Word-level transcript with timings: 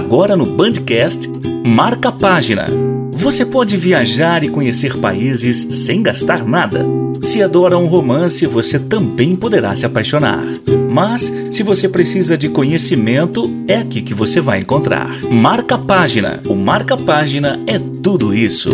Agora 0.00 0.34
no 0.34 0.46
Bandcast, 0.46 1.28
marca 1.64 2.10
página. 2.10 2.66
Você 3.12 3.44
pode 3.44 3.76
viajar 3.76 4.42
e 4.42 4.48
conhecer 4.48 4.96
países 4.96 5.58
sem 5.84 6.02
gastar 6.02 6.42
nada. 6.42 6.86
Se 7.22 7.42
adora 7.42 7.76
um 7.76 7.84
romance, 7.84 8.46
você 8.46 8.78
também 8.78 9.36
poderá 9.36 9.76
se 9.76 9.84
apaixonar. 9.84 10.42
Mas, 10.90 11.30
se 11.50 11.62
você 11.62 11.86
precisa 11.86 12.36
de 12.36 12.48
conhecimento, 12.48 13.48
é 13.68 13.76
aqui 13.76 14.00
que 14.00 14.14
você 14.14 14.40
vai 14.40 14.60
encontrar. 14.60 15.20
Marca 15.30 15.76
página. 15.76 16.40
O 16.46 16.54
Marca 16.54 16.96
Página 16.96 17.60
é 17.66 17.78
tudo 17.78 18.34
isso. 18.34 18.70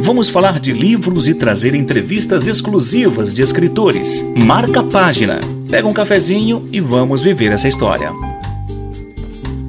Vamos 0.00 0.30
falar 0.30 0.58
de 0.58 0.72
livros 0.72 1.28
e 1.28 1.34
trazer 1.34 1.74
entrevistas 1.74 2.46
exclusivas 2.46 3.34
de 3.34 3.42
escritores. 3.42 4.24
Marca 4.34 4.82
página. 4.82 5.38
Pega 5.70 5.86
um 5.86 5.92
cafezinho 5.92 6.62
e 6.72 6.80
vamos 6.80 7.20
viver 7.20 7.52
essa 7.52 7.68
história. 7.68 8.10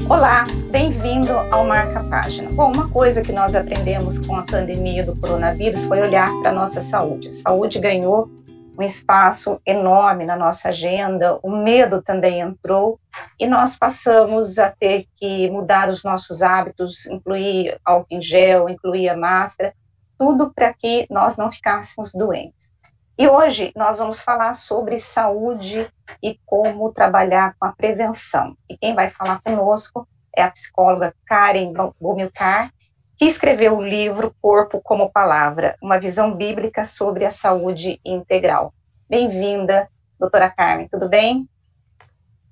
Olá, 0.10 0.44
bem-vindo 0.70 1.32
ao 1.32 1.66
Marca 1.66 2.04
Página. 2.04 2.50
Bom, 2.52 2.74
uma 2.74 2.90
coisa 2.90 3.22
que 3.22 3.32
nós 3.32 3.56
aprendemos 3.56 4.20
com 4.20 4.36
a 4.36 4.44
pandemia 4.44 5.06
do 5.06 5.16
coronavírus 5.16 5.86
foi 5.86 6.02
olhar 6.02 6.30
para 6.42 6.50
a 6.50 6.54
nossa 6.54 6.82
saúde. 6.82 7.30
A 7.30 7.32
saúde 7.32 7.80
ganhou 7.80 8.30
um 8.78 8.84
espaço 8.84 9.62
enorme 9.66 10.26
na 10.26 10.36
nossa 10.36 10.70
agenda, 10.70 11.40
o 11.42 11.50
medo 11.50 12.02
também 12.02 12.42
entrou 12.42 13.00
e 13.40 13.48
nós 13.48 13.78
passamos 13.78 14.60
a 14.60 14.70
ter 14.70 15.08
que 15.16 15.50
mudar 15.50 15.90
os 15.90 16.04
nossos 16.04 16.42
hábitos, 16.42 17.06
incluir 17.06 17.80
álcool 17.86 18.08
em 18.12 18.22
gel, 18.22 18.68
incluir 18.68 19.08
a 19.08 19.16
máscara, 19.16 19.74
tudo 20.20 20.52
para 20.54 20.74
que 20.74 21.08
nós 21.10 21.38
não 21.38 21.50
ficássemos 21.50 22.12
doentes. 22.12 22.73
E 23.16 23.28
hoje 23.28 23.72
nós 23.76 24.00
vamos 24.00 24.22
falar 24.22 24.56
sobre 24.56 24.98
saúde 24.98 25.88
e 26.22 26.40
como 26.46 26.92
trabalhar 26.92 27.56
com 27.60 27.66
a 27.68 27.72
prevenção. 27.72 28.58
E 28.68 28.76
quem 28.76 28.96
vai 28.96 29.08
falar 29.08 29.40
conosco 29.44 30.08
é 30.36 30.42
a 30.42 30.50
psicóloga 30.50 31.14
Karen 31.24 31.74
Bumilcar, 32.02 32.72
que 33.16 33.26
escreveu 33.26 33.78
o 33.78 33.84
livro 33.84 34.36
Corpo 34.42 34.82
como 34.82 35.12
Palavra, 35.12 35.78
uma 35.80 36.00
visão 36.00 36.36
bíblica 36.36 36.86
sobre 36.86 37.24
a 37.24 37.30
saúde 37.30 38.00
integral. 38.04 38.74
Bem-vinda, 39.08 39.88
doutora 40.20 40.50
Carmen, 40.50 40.88
tudo 40.88 41.08
bem? 41.08 41.48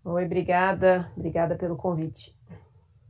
Oi, 0.05 0.25
obrigada, 0.25 1.09
obrigada 1.17 1.55
pelo 1.55 1.75
convite. 1.75 2.35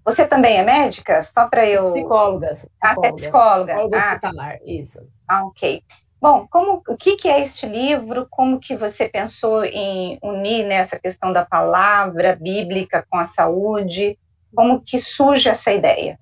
Você 0.06 0.26
também 0.26 0.58
é 0.58 0.64
médica? 0.64 1.22
Só 1.22 1.50
para 1.50 1.68
eu. 1.68 1.84
Psicóloga. 1.84 2.52
psicóloga. 2.52 2.72
Até 2.82 3.12
psicóloga. 3.12 3.74
Psicóloga 3.74 4.00
ah, 4.00 4.10
hospitalar, 4.10 4.60
isso. 4.66 5.08
Ah, 5.28 5.46
ok. 5.46 5.84
Bom, 6.22 6.46
como, 6.52 6.84
o 6.88 6.96
que, 6.96 7.16
que, 7.16 7.28
é 7.28 7.42
este 7.42 7.66
livro? 7.66 8.28
Como 8.30 8.60
que 8.60 8.76
você 8.76 9.10
pensou 9.10 9.66
em 9.66 10.20
unir 10.22 10.68
nessa 10.68 10.98
né, 10.98 11.02
questão 11.02 11.34
da 11.34 11.44
palavra 11.44 12.36
bíblica 12.36 13.04
com 13.10 13.18
a 13.18 13.24
saúde? 13.24 14.20
Como 14.54 14.80
que 14.80 15.00
surge 15.00 15.50
essa 15.50 15.72
ideia? 15.72 16.20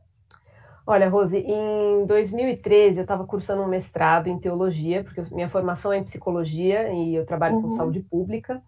Olha, 0.87 1.09
Rose, 1.09 1.37
em 1.37 2.05
2013 2.05 2.99
eu 2.99 3.01
estava 3.01 3.27
cursando 3.27 3.61
um 3.61 3.67
mestrado 3.67 4.27
em 4.27 4.39
teologia, 4.39 5.03
porque 5.03 5.21
minha 5.35 5.49
formação 5.49 5.91
é 5.91 5.97
em 5.97 6.03
psicologia 6.03 6.93
e 6.93 7.13
eu 7.13 7.25
trabalho 7.25 7.55
uhum. 7.57 7.63
com 7.63 7.69
saúde 7.71 7.99
pública, 7.99 8.63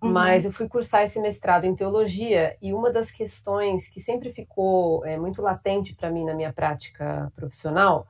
uhum. 0.00 0.12
mas 0.12 0.44
eu 0.44 0.52
fui 0.52 0.68
cursar 0.68 1.02
esse 1.02 1.20
mestrado 1.20 1.64
em 1.64 1.74
teologia 1.74 2.56
e 2.62 2.72
uma 2.72 2.92
das 2.92 3.10
questões 3.10 3.90
que 3.90 4.00
sempre 4.00 4.30
ficou 4.30 5.04
é, 5.04 5.18
muito 5.18 5.42
latente 5.42 5.92
para 5.96 6.08
mim 6.08 6.24
na 6.24 6.34
minha 6.34 6.52
prática 6.52 7.32
profissional 7.34 8.06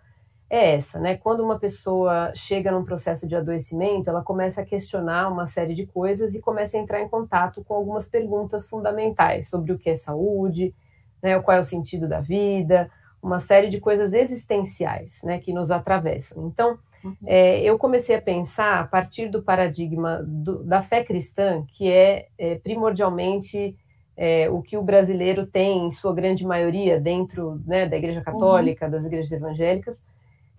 é 0.50 0.76
essa, 0.76 0.98
né? 0.98 1.16
Quando 1.16 1.44
uma 1.44 1.58
pessoa 1.58 2.32
chega 2.34 2.72
num 2.72 2.84
processo 2.84 3.26
de 3.26 3.36
adoecimento, 3.36 4.08
ela 4.08 4.22
começa 4.22 4.62
a 4.62 4.64
questionar 4.64 5.30
uma 5.30 5.46
série 5.46 5.74
de 5.74 5.86
coisas 5.86 6.34
e 6.34 6.40
começa 6.40 6.76
a 6.76 6.80
entrar 6.80 7.02
em 7.02 7.08
contato 7.08 7.62
com 7.64 7.74
algumas 7.74 8.08
perguntas 8.08 8.66
fundamentais 8.66 9.50
sobre 9.50 9.72
o 9.72 9.78
que 9.78 9.90
é 9.90 9.96
saúde, 9.96 10.74
né? 11.22 11.38
Qual 11.40 11.56
é 11.56 11.60
o 11.60 11.64
sentido 11.64 12.08
da 12.08 12.20
vida, 12.20 12.90
uma 13.22 13.40
série 13.40 13.68
de 13.68 13.78
coisas 13.78 14.14
existenciais, 14.14 15.12
né? 15.22 15.38
Que 15.38 15.52
nos 15.52 15.70
atravessam. 15.70 16.46
Então, 16.46 16.78
uhum. 17.04 17.14
é, 17.26 17.60
eu 17.60 17.78
comecei 17.78 18.16
a 18.16 18.22
pensar 18.22 18.80
a 18.80 18.86
partir 18.86 19.28
do 19.28 19.42
paradigma 19.42 20.24
do, 20.26 20.64
da 20.64 20.82
fé 20.82 21.04
cristã, 21.04 21.62
que 21.68 21.90
é, 21.92 22.28
é 22.38 22.54
primordialmente 22.54 23.76
é, 24.16 24.48
o 24.48 24.62
que 24.62 24.78
o 24.78 24.82
brasileiro 24.82 25.46
tem, 25.46 25.86
em 25.86 25.90
sua 25.90 26.14
grande 26.14 26.46
maioria, 26.46 26.98
dentro 26.98 27.60
né, 27.66 27.86
da 27.86 27.98
Igreja 27.98 28.20
uhum. 28.20 28.24
Católica, 28.24 28.86
uhum. 28.86 28.90
das 28.90 29.04
igrejas 29.04 29.30
evangélicas, 29.30 30.06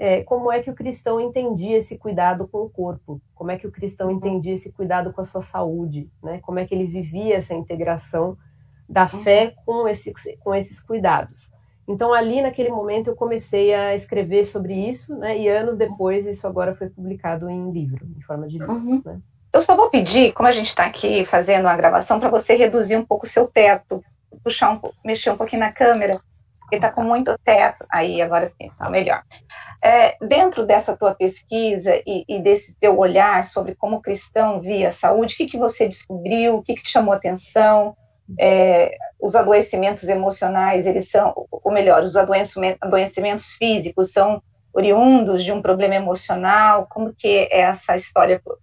é, 0.02 0.24
como 0.24 0.50
é 0.50 0.64
que 0.64 0.72
o 0.72 0.74
cristão 0.74 1.20
entendia 1.20 1.76
esse 1.76 1.98
cuidado 1.98 2.48
com 2.48 2.60
o 2.60 2.70
corpo, 2.70 3.22
como 3.36 3.52
é 3.52 3.58
que 3.58 3.68
o 3.68 3.72
cristão 3.72 4.08
uhum. 4.08 4.16
entendia 4.16 4.54
esse 4.54 4.72
cuidado 4.72 5.12
com 5.12 5.20
a 5.20 5.26
sua 5.26 5.42
saúde, 5.42 6.10
né? 6.24 6.40
como 6.42 6.58
é 6.58 6.66
que 6.66 6.74
ele 6.74 6.86
vivia 6.86 7.36
essa 7.36 7.54
integração 7.54 8.38
da 8.88 9.04
uhum. 9.04 9.22
fé 9.22 9.54
com, 9.66 9.86
esse, 9.90 10.14
com 10.40 10.56
esses 10.56 10.82
cuidados. 10.82 11.50
Então, 11.86 12.14
ali 12.14 12.42
naquele 12.42 12.70
momento, 12.70 13.10
eu 13.10 13.16
comecei 13.16 13.74
a 13.74 13.94
escrever 13.94 14.46
sobre 14.46 14.74
isso, 14.74 15.14
né? 15.18 15.38
e 15.38 15.50
anos 15.50 15.76
depois, 15.76 16.26
isso 16.26 16.48
agora 16.48 16.74
foi 16.74 16.88
publicado 16.90 17.50
em 17.50 17.70
livro, 17.70 18.08
em 18.18 18.22
forma 18.22 18.48
de 18.48 18.58
livro. 18.58 18.72
Uhum. 18.72 19.02
Né? 19.04 19.20
Eu 19.52 19.62
só 19.62 19.76
vou 19.76 19.90
pedir, 19.90 20.32
como 20.32 20.48
a 20.48 20.52
gente 20.54 20.68
está 20.68 20.86
aqui 20.86 21.26
fazendo 21.26 21.68
a 21.68 21.76
gravação, 21.76 22.22
para 22.22 22.30
você 22.30 22.56
reduzir 22.56 22.96
um 22.96 23.06
pouco 23.06 23.26
o 23.26 23.30
seu 23.30 23.48
teto, 23.48 24.02
puxar 24.44 24.72
um, 24.72 24.80
mexer 25.04 25.32
um 25.32 25.38
pouquinho 25.38 25.60
na 25.60 25.74
câmera, 25.74 26.22
porque 26.62 26.76
está 26.76 26.90
com 26.90 27.04
muito 27.04 27.36
teto. 27.44 27.84
Aí, 27.92 28.22
agora 28.22 28.48
sim, 28.48 28.68
está 28.68 28.90
melhor. 28.90 29.24
É, 29.82 30.18
dentro 30.26 30.66
dessa 30.66 30.98
tua 30.98 31.16
pesquisa 31.16 31.96
e, 32.06 32.26
e, 32.28 32.40
desse 32.42 32.76
teu 32.76 32.98
olhar 32.98 33.46
sobre 33.46 33.76
como 33.76 33.98
o 33.98 34.02
cristão 34.02 34.60
via 34.60 34.90
a 34.90 34.92
saúde, 34.92 35.34
o 35.34 35.38
que, 35.38 35.48
que 35.48 35.58
você 35.58 35.88
descobriu, 35.88 36.58
o 36.58 36.64
que, 36.64 36.76
que 36.76 36.84
te 36.84 36.90
chamou 36.90 37.14
atenção? 37.14 37.96
É, 38.38 38.92
os 39.20 39.36
adoecimentos 39.36 40.10
emocionais, 40.10 40.86
eles 40.86 41.10
são, 41.10 41.34
ou 41.50 41.72
melhor, 41.72 42.04
os 42.04 42.16
adoecimentos, 42.16 42.78
adoecimentos 42.82 43.54
físicos 43.54 44.12
são 44.12 44.42
oriundos 44.74 45.44
de 45.44 45.52
um 45.52 45.62
problema 45.62 45.96
emocional? 45.96 46.86
Como 46.88 47.14
que 47.14 47.28
é 47.28 47.62
essa 47.62 47.96
história 47.96 48.42
toda? 48.44 48.60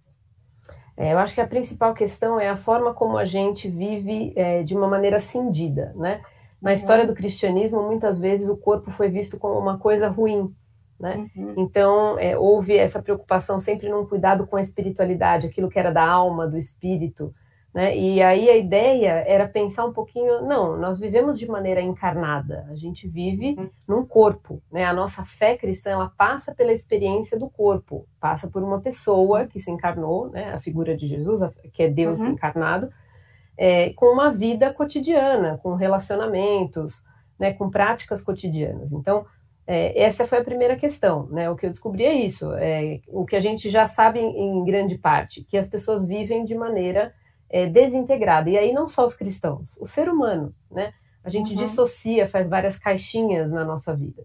É, 0.95 1.13
eu 1.13 1.19
acho 1.19 1.35
que 1.35 1.41
a 1.41 1.47
principal 1.47 1.93
questão 1.93 2.39
é 2.39 2.49
a 2.49 2.57
forma 2.57 2.93
como 2.93 3.17
a 3.17 3.25
gente 3.25 3.67
vive 3.69 4.33
é, 4.35 4.63
de 4.63 4.75
uma 4.75 4.87
maneira 4.87 5.19
cindida, 5.19 5.93
né? 5.95 6.21
Na 6.59 6.71
uhum. 6.71 6.73
história 6.73 7.05
do 7.05 7.13
cristianismo, 7.13 7.83
muitas 7.83 8.19
vezes 8.19 8.49
o 8.49 8.57
corpo 8.57 8.89
foi 8.89 9.07
visto 9.07 9.37
como 9.37 9.59
uma 9.59 9.77
coisa 9.77 10.07
ruim, 10.07 10.51
né? 10.99 11.27
Uhum. 11.35 11.53
Então, 11.57 12.17
é, 12.19 12.37
houve 12.37 12.75
essa 12.75 13.01
preocupação 13.01 13.59
sempre 13.59 13.89
num 13.89 14.05
cuidado 14.05 14.47
com 14.47 14.55
a 14.55 14.61
espiritualidade, 14.61 15.47
aquilo 15.47 15.69
que 15.69 15.79
era 15.79 15.91
da 15.91 16.05
alma, 16.05 16.47
do 16.47 16.57
espírito. 16.57 17.31
Né? 17.77 17.95
E 17.95 18.23
aí 18.23 18.49
a 18.49 18.57
ideia 18.57 19.23
era 19.27 19.47
pensar 19.47 19.85
um 19.85 19.93
pouquinho, 19.93 20.41
não, 20.41 20.75
nós 20.77 20.97
vivemos 20.97 21.37
de 21.37 21.47
maneira 21.47 21.79
encarnada, 21.79 22.65
a 22.71 22.75
gente 22.75 23.07
vive 23.07 23.55
uhum. 23.55 23.69
num 23.87 24.03
corpo, 24.03 24.59
né? 24.71 24.83
A 24.83 24.93
nossa 24.93 25.23
fé 25.23 25.55
cristã, 25.55 25.91
ela 25.91 26.11
passa 26.17 26.55
pela 26.55 26.73
experiência 26.73 27.37
do 27.37 27.47
corpo, 27.47 28.07
passa 28.19 28.47
por 28.47 28.63
uma 28.63 28.81
pessoa 28.81 29.45
que 29.45 29.59
se 29.59 29.69
encarnou, 29.69 30.27
né? 30.31 30.53
A 30.53 30.59
figura 30.59 30.97
de 30.97 31.05
Jesus, 31.05 31.41
que 31.71 31.83
é 31.83 31.87
Deus 31.87 32.19
uhum. 32.19 32.29
encarnado, 32.29 32.89
é, 33.55 33.91
com 33.91 34.07
uma 34.07 34.31
vida 34.31 34.73
cotidiana, 34.73 35.59
com 35.61 35.75
relacionamentos, 35.75 37.03
né? 37.37 37.53
Com 37.53 37.69
práticas 37.69 38.23
cotidianas. 38.23 38.91
Então, 38.91 39.23
é, 39.67 40.01
essa 40.01 40.25
foi 40.25 40.37
a 40.37 40.43
primeira 40.43 40.77
questão, 40.77 41.27
né? 41.27 41.49
O 41.49 41.55
que 41.55 41.65
eu 41.65 41.69
descobri 41.69 42.05
é 42.05 42.13
isso, 42.13 42.53
é, 42.53 43.01
o 43.09 43.25
que 43.25 43.35
a 43.35 43.39
gente 43.41 43.69
já 43.69 43.85
sabe 43.85 44.19
em, 44.19 44.39
em 44.39 44.63
grande 44.63 44.97
parte, 44.97 45.43
que 45.43 45.57
as 45.57 45.67
pessoas 45.67 46.05
vivem 46.07 46.45
de 46.45 46.55
maneira 46.55 47.13
é, 47.49 47.65
desintegrada. 47.65 48.49
E 48.49 48.57
aí 48.57 48.71
não 48.71 48.87
só 48.87 49.05
os 49.05 49.13
cristãos, 49.13 49.75
o 49.77 49.85
ser 49.85 50.07
humano, 50.07 50.53
né? 50.71 50.93
A 51.21 51.29
gente 51.29 51.51
uhum. 51.51 51.57
dissocia, 51.57 52.29
faz 52.29 52.47
várias 52.47 52.79
caixinhas 52.79 53.51
na 53.51 53.65
nossa 53.65 53.93
vida. 53.93 54.23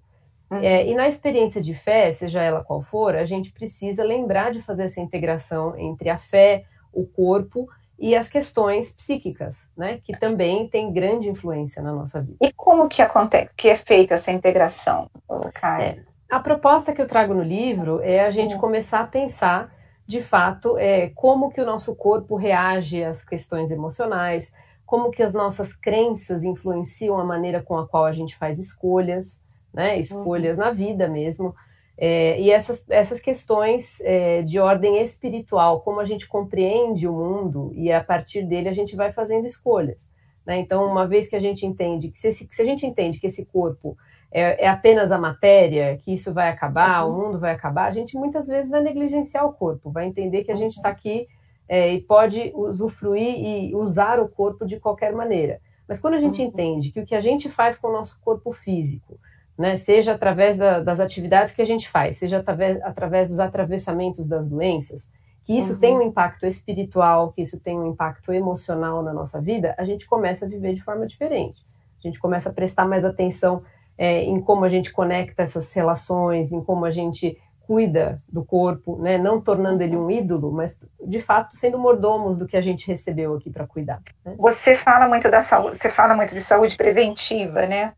Uhum. 0.48 0.58
É, 0.58 0.86
e 0.86 0.94
na 0.94 1.08
experiência 1.08 1.60
de 1.60 1.74
fé, 1.74 2.12
seja 2.12 2.40
ela 2.40 2.62
qual 2.62 2.80
for, 2.80 3.16
a 3.16 3.26
gente 3.26 3.52
precisa 3.52 4.04
lembrar 4.04 4.52
de 4.52 4.62
fazer 4.62 4.84
essa 4.84 5.00
integração 5.00 5.76
entre 5.76 6.08
a 6.08 6.18
fé, 6.18 6.64
o 6.92 7.04
corpo 7.04 7.66
e 7.98 8.16
as 8.16 8.28
questões 8.28 8.90
psíquicas, 8.90 9.56
né, 9.76 10.00
que 10.04 10.18
também 10.18 10.68
tem 10.68 10.92
grande 10.92 11.28
influência 11.28 11.82
na 11.82 11.92
nossa 11.92 12.20
vida. 12.20 12.36
E 12.40 12.52
como 12.52 12.88
que 12.88 13.00
acontece, 13.00 13.54
que 13.56 13.68
é 13.68 13.76
feita 13.76 14.14
essa 14.14 14.32
integração, 14.32 15.08
Caio? 15.54 15.84
É, 15.84 16.04
a 16.30 16.40
proposta 16.40 16.92
que 16.92 17.00
eu 17.00 17.06
trago 17.06 17.34
no 17.34 17.42
livro 17.42 18.00
é 18.02 18.20
a 18.20 18.30
gente 18.30 18.54
uhum. 18.54 18.60
começar 18.60 19.00
a 19.00 19.06
pensar, 19.06 19.70
de 20.06 20.20
fato, 20.22 20.76
é, 20.78 21.10
como 21.10 21.50
que 21.50 21.60
o 21.60 21.66
nosso 21.66 21.94
corpo 21.94 22.36
reage 22.36 23.04
às 23.04 23.24
questões 23.24 23.70
emocionais, 23.70 24.52
como 24.84 25.10
que 25.10 25.22
as 25.22 25.32
nossas 25.32 25.72
crenças 25.72 26.42
influenciam 26.42 27.18
a 27.18 27.24
maneira 27.24 27.62
com 27.62 27.78
a 27.78 27.86
qual 27.86 28.04
a 28.04 28.12
gente 28.12 28.36
faz 28.36 28.58
escolhas, 28.58 29.40
né, 29.72 29.98
escolhas 29.98 30.58
uhum. 30.58 30.64
na 30.64 30.70
vida 30.70 31.08
mesmo, 31.08 31.54
é, 31.96 32.40
e 32.40 32.50
essas, 32.50 32.84
essas 32.88 33.20
questões 33.20 34.00
é, 34.00 34.42
de 34.42 34.58
ordem 34.58 35.00
espiritual, 35.00 35.80
como 35.80 36.00
a 36.00 36.04
gente 36.04 36.26
compreende 36.26 37.06
o 37.06 37.12
mundo 37.12 37.70
e 37.74 37.92
a 37.92 38.02
partir 38.02 38.42
dele 38.42 38.68
a 38.68 38.72
gente 38.72 38.96
vai 38.96 39.12
fazendo 39.12 39.46
escolhas. 39.46 40.10
Né? 40.44 40.58
Então, 40.58 40.84
uma 40.84 41.06
vez 41.06 41.28
que 41.28 41.36
a 41.36 41.40
gente 41.40 41.64
entende 41.64 42.08
que 42.08 42.18
se, 42.18 42.28
esse, 42.28 42.48
se 42.50 42.62
a 42.62 42.64
gente 42.64 42.86
entende 42.86 43.20
que 43.20 43.26
esse 43.26 43.44
corpo 43.44 43.96
é, 44.30 44.64
é, 44.64 44.68
apenas 44.68 45.12
a 45.12 45.18
matéria, 45.18 45.98
que 45.98 46.12
isso 46.12 46.32
vai 46.32 46.48
acabar, 46.48 47.04
uhum. 47.04 47.12
o 47.12 47.22
mundo 47.22 47.38
vai 47.38 47.52
acabar, 47.52 47.86
a 47.86 47.90
gente 47.90 48.16
muitas 48.16 48.46
vezes 48.46 48.70
vai 48.70 48.82
negligenciar 48.82 49.46
o 49.46 49.52
corpo, 49.52 49.90
vai 49.90 50.06
entender 50.06 50.42
que 50.42 50.50
a 50.50 50.56
gente 50.56 50.76
está 50.76 50.88
aqui 50.88 51.28
é, 51.68 51.92
e 51.92 52.00
pode 52.00 52.50
usufruir 52.54 53.38
e 53.38 53.74
usar 53.74 54.18
o 54.18 54.28
corpo 54.28 54.64
de 54.64 54.80
qualquer 54.80 55.12
maneira. 55.12 55.60
Mas 55.86 56.00
quando 56.00 56.14
a 56.14 56.18
gente 56.18 56.40
uhum. 56.40 56.48
entende 56.48 56.90
que 56.90 57.00
o 57.00 57.06
que 57.06 57.14
a 57.14 57.20
gente 57.20 57.48
faz 57.48 57.76
com 57.76 57.88
o 57.88 57.92
nosso 57.92 58.18
corpo 58.22 58.52
físico, 58.52 59.18
né, 59.58 59.76
seja 59.76 60.12
através 60.12 60.56
da, 60.56 60.80
das 60.80 60.98
atividades 61.00 61.54
que 61.54 61.62
a 61.62 61.66
gente 61.66 61.88
faz, 61.88 62.16
seja 62.16 62.38
através, 62.38 62.82
através 62.82 63.28
dos 63.28 63.38
atravessamentos 63.38 64.28
das 64.28 64.48
doenças, 64.48 65.08
que 65.44 65.56
isso 65.56 65.74
uhum. 65.74 65.78
tem 65.78 65.96
um 65.96 66.02
impacto 66.02 66.46
espiritual, 66.46 67.32
que 67.32 67.42
isso 67.42 67.58
tem 67.58 67.78
um 67.78 67.86
impacto 67.86 68.32
emocional 68.32 69.02
na 69.02 69.12
nossa 69.12 69.40
vida, 69.40 69.74
a 69.78 69.84
gente 69.84 70.06
começa 70.06 70.44
a 70.44 70.48
viver 70.48 70.72
de 70.72 70.82
forma 70.82 71.06
diferente. 71.06 71.62
A 72.02 72.06
gente 72.06 72.18
começa 72.18 72.48
a 72.48 72.52
prestar 72.52 72.86
mais 72.86 73.04
atenção 73.04 73.62
é, 73.96 74.22
em 74.22 74.40
como 74.40 74.64
a 74.64 74.68
gente 74.68 74.92
conecta 74.92 75.42
essas 75.42 75.72
relações, 75.72 76.52
em 76.52 76.62
como 76.62 76.84
a 76.84 76.90
gente 76.90 77.38
cuida 77.66 78.20
do 78.28 78.44
corpo, 78.44 78.96
né? 79.00 79.16
não 79.16 79.40
tornando 79.40 79.82
ele 79.82 79.96
um 79.96 80.10
ídolo, 80.10 80.52
mas 80.52 80.76
de 81.06 81.20
fato 81.20 81.56
sendo 81.56 81.78
mordomos 81.78 82.36
do 82.36 82.46
que 82.46 82.56
a 82.56 82.60
gente 82.60 82.86
recebeu 82.86 83.34
aqui 83.34 83.50
para 83.50 83.66
cuidar. 83.66 84.02
Né? 84.24 84.34
Você 84.38 84.76
fala 84.76 85.08
muito 85.08 85.30
da 85.30 85.42
saúde, 85.42 85.78
você 85.78 85.88
fala 85.88 86.14
muito 86.14 86.34
de 86.34 86.40
saúde 86.40 86.76
preventiva, 86.76 87.66
né? 87.66 87.92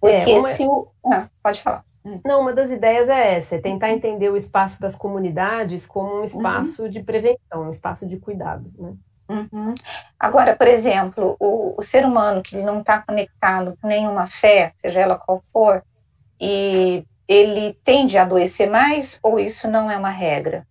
Porque 0.00 0.30
é, 0.30 0.38
uma... 0.38 0.48
se 0.50 0.64
o... 0.66 0.88
ah, 1.04 1.28
pode 1.42 1.62
falar. 1.62 1.84
Hum. 2.04 2.20
Não, 2.24 2.40
uma 2.40 2.52
das 2.52 2.70
ideias 2.70 3.08
é 3.08 3.36
essa, 3.36 3.56
é 3.56 3.58
tentar 3.58 3.90
entender 3.90 4.30
o 4.30 4.36
espaço 4.36 4.80
das 4.80 4.94
comunidades 4.94 5.86
como 5.86 6.20
um 6.20 6.24
espaço 6.24 6.84
uhum. 6.84 6.88
de 6.88 7.02
prevenção, 7.02 7.62
um 7.66 7.70
espaço 7.70 8.06
de 8.06 8.18
cuidado, 8.18 8.70
né? 8.78 8.94
Uhum. 9.28 9.74
Agora, 10.18 10.54
por 10.54 10.68
exemplo, 10.68 11.36
o, 11.40 11.74
o 11.76 11.82
ser 11.82 12.06
humano 12.06 12.42
que 12.42 12.56
não 12.58 12.80
está 12.80 13.02
conectado 13.02 13.76
com 13.80 13.88
nenhuma 13.88 14.28
fé, 14.28 14.72
seja 14.80 15.00
ela 15.00 15.18
qual 15.18 15.42
for, 15.52 15.82
e 16.40 17.04
ele 17.26 17.76
tende 17.84 18.16
a 18.16 18.22
adoecer 18.22 18.70
mais 18.70 19.18
ou 19.20 19.40
isso 19.40 19.68
não 19.68 19.90
é 19.90 19.96
uma 19.96 20.10
regra? 20.10 20.64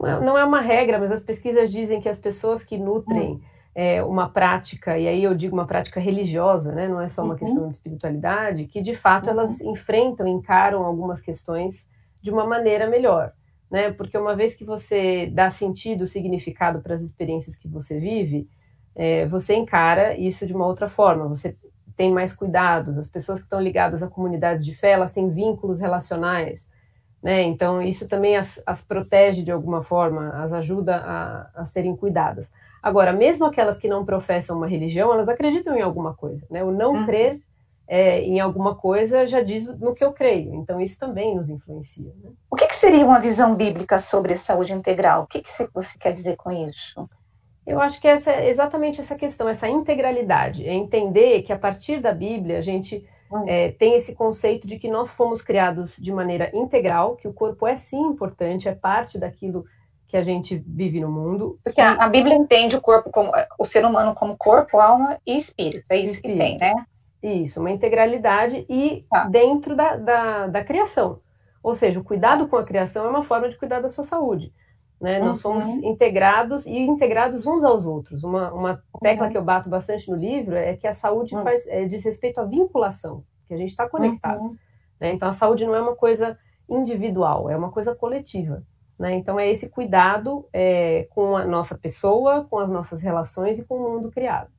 Não 0.00 0.36
é, 0.36 0.40
é 0.40 0.44
uma 0.44 0.60
regra, 0.60 0.98
mas 0.98 1.12
as 1.12 1.22
pesquisas 1.22 1.70
dizem 1.70 2.00
que 2.00 2.08
as 2.08 2.18
pessoas 2.18 2.64
que 2.64 2.76
nutrem 2.76 3.34
uhum. 3.34 3.40
É, 3.76 4.02
uma 4.02 4.28
prática, 4.28 4.98
e 4.98 5.06
aí 5.06 5.22
eu 5.22 5.34
digo 5.34 5.54
uma 5.54 5.66
prática 5.66 6.00
religiosa, 6.00 6.72
né, 6.72 6.88
não 6.88 7.00
é 7.00 7.08
só 7.08 7.22
uma 7.22 7.34
uhum. 7.34 7.38
questão 7.38 7.68
de 7.68 7.74
espiritualidade, 7.74 8.64
que 8.64 8.80
de 8.80 8.96
fato 8.96 9.26
uhum. 9.26 9.32
elas 9.32 9.60
enfrentam, 9.60 10.26
encaram 10.26 10.82
algumas 10.82 11.20
questões 11.20 11.88
de 12.22 12.30
uma 12.30 12.46
maneira 12.46 12.88
melhor 12.88 13.32
né? 13.70 13.92
Porque 13.92 14.16
uma 14.16 14.34
vez 14.34 14.54
que 14.54 14.64
você 14.64 15.26
dá 15.32 15.50
sentido, 15.50 16.06
significado 16.06 16.80
para 16.80 16.94
as 16.94 17.02
experiências 17.02 17.56
que 17.56 17.68
você 17.68 17.98
vive, 17.98 18.48
é, 18.94 19.26
você 19.26 19.54
encara 19.54 20.16
isso 20.16 20.46
de 20.46 20.54
uma 20.54 20.66
outra 20.66 20.88
forma. 20.88 21.28
Você 21.28 21.56
tem 21.96 22.12
mais 22.12 22.34
cuidados. 22.34 22.98
As 22.98 23.08
pessoas 23.08 23.40
que 23.40 23.46
estão 23.46 23.60
ligadas 23.60 24.02
a 24.02 24.08
comunidades 24.08 24.64
de 24.64 24.74
fé, 24.74 24.92
elas 24.92 25.12
têm 25.12 25.28
vínculos 25.30 25.80
relacionais, 25.80 26.68
né? 27.22 27.42
Então 27.42 27.82
isso 27.82 28.08
também 28.08 28.36
as, 28.36 28.60
as 28.66 28.80
protege 28.82 29.42
de 29.42 29.52
alguma 29.52 29.82
forma, 29.82 30.30
as 30.30 30.52
ajuda 30.52 30.96
a, 30.96 31.50
a 31.54 31.64
serem 31.64 31.96
cuidadas. 31.96 32.50
Agora, 32.86 33.12
mesmo 33.12 33.44
aquelas 33.44 33.78
que 33.78 33.88
não 33.88 34.04
professam 34.04 34.56
uma 34.56 34.68
religião, 34.68 35.12
elas 35.12 35.28
acreditam 35.28 35.76
em 35.76 35.82
alguma 35.82 36.14
coisa, 36.14 36.46
né? 36.48 36.62
O 36.62 36.70
não 36.70 36.94
uhum. 36.94 37.04
crer 37.04 37.40
é, 37.88 38.20
em 38.20 38.38
alguma 38.38 38.76
coisa 38.76 39.26
já 39.26 39.42
diz 39.42 39.66
no 39.80 39.92
que 39.92 40.04
eu 40.04 40.12
creio. 40.12 40.54
Então, 40.54 40.80
isso 40.80 40.96
também 40.96 41.34
nos 41.34 41.50
influencia. 41.50 42.14
Né? 42.22 42.30
O 42.48 42.54
que, 42.54 42.64
que, 42.64 42.76
seria 42.76 43.04
uma 43.04 43.18
visão 43.18 43.56
bíblica 43.56 43.98
sobre 43.98 44.36
saúde 44.36 44.72
integral? 44.72 45.24
O 45.24 45.26
que, 45.26 45.42
que 45.42 45.50
você 45.74 45.98
quer 45.98 46.12
dizer 46.12 46.36
com 46.36 46.52
isso? 46.52 47.02
Eu 47.66 47.80
acho 47.80 48.00
que 48.00 48.06
essa 48.06 48.30
é 48.30 48.48
exatamente 48.48 49.00
essa 49.00 49.16
questão, 49.16 49.48
essa 49.48 49.68
integralidade. 49.68 50.64
É 50.64 50.72
entender 50.72 51.42
que 51.42 51.52
a 51.52 51.58
partir 51.58 52.00
da 52.00 52.12
Bíblia 52.12 52.58
a 52.58 52.62
gente 52.62 53.04
hum. 53.32 53.42
é, 53.48 53.72
tem 53.72 53.96
esse 53.96 54.14
conceito 54.14 54.64
de 54.64 54.78
que 54.78 54.88
nós 54.88 55.10
fomos 55.10 55.42
criados 55.42 55.96
de 55.96 56.12
maneira 56.12 56.52
integral, 56.54 57.16
que 57.16 57.26
o 57.26 57.32
corpo 57.32 57.66
é 57.66 57.74
sim 57.74 58.00
importante, 58.00 58.68
é 58.68 58.76
parte 58.76 59.18
daquilo 59.18 59.64
que 60.08 60.16
a 60.16 60.22
gente 60.22 60.56
vive 60.66 61.00
no 61.00 61.10
mundo. 61.10 61.58
Porque 61.64 61.80
a, 61.80 61.94
a 61.94 62.08
Bíblia 62.08 62.36
entende 62.36 62.76
o 62.76 62.80
corpo 62.80 63.10
como 63.10 63.32
o 63.58 63.64
ser 63.64 63.84
humano 63.84 64.14
como 64.14 64.36
corpo, 64.36 64.78
alma 64.78 65.18
e 65.26 65.36
espírito. 65.36 65.84
É 65.90 65.98
isso 65.98 66.14
espírito. 66.14 66.38
que 66.38 66.44
tem, 66.44 66.58
né? 66.58 66.74
Isso, 67.22 67.60
uma 67.60 67.70
integralidade 67.70 68.64
e 68.68 69.04
tá. 69.10 69.24
dentro 69.24 69.74
da, 69.74 69.96
da, 69.96 70.46
da, 70.46 70.64
criação. 70.64 71.18
Ou 71.62 71.74
seja, 71.74 71.98
o 71.98 72.04
cuidado 72.04 72.46
com 72.46 72.56
a 72.56 72.64
criação 72.64 73.04
é 73.04 73.08
uma 73.08 73.24
forma 73.24 73.48
de 73.48 73.58
cuidar 73.58 73.80
da 73.80 73.88
sua 73.88 74.04
saúde. 74.04 74.52
Né? 75.00 75.18
Uhum. 75.18 75.26
Nós 75.26 75.40
somos 75.40 75.66
integrados 75.66 76.66
e 76.66 76.78
integrados 76.78 77.44
uns 77.46 77.64
aos 77.64 77.84
outros. 77.84 78.22
Uma, 78.22 78.52
uma 78.52 78.82
tecla 79.00 79.26
uhum. 79.26 79.32
que 79.32 79.38
eu 79.38 79.42
bato 79.42 79.68
bastante 79.68 80.08
no 80.08 80.16
livro 80.16 80.54
é 80.54 80.76
que 80.76 80.86
a 80.86 80.92
saúde 80.92 81.34
uhum. 81.34 81.42
faz, 81.42 81.66
é, 81.66 81.84
diz 81.84 82.04
respeito 82.04 82.40
à 82.40 82.44
vinculação, 82.44 83.24
que 83.48 83.54
a 83.54 83.56
gente 83.56 83.70
está 83.70 83.88
conectado. 83.88 84.40
Uhum. 84.40 84.56
Né? 85.00 85.12
Então, 85.12 85.28
a 85.28 85.32
saúde 85.32 85.66
não 85.66 85.74
é 85.74 85.80
uma 85.80 85.96
coisa 85.96 86.38
individual, 86.68 87.50
é 87.50 87.56
uma 87.56 87.72
coisa 87.72 87.94
coletiva. 87.94 88.62
Né? 88.98 89.14
Então, 89.14 89.38
é 89.38 89.50
esse 89.50 89.68
cuidado 89.68 90.48
é, 90.52 91.06
com 91.10 91.36
a 91.36 91.44
nossa 91.44 91.76
pessoa, 91.76 92.46
com 92.48 92.58
as 92.58 92.70
nossas 92.70 93.02
relações 93.02 93.58
e 93.58 93.64
com 93.64 93.74
o 93.74 93.92
mundo 93.92 94.10
criado. 94.10 94.50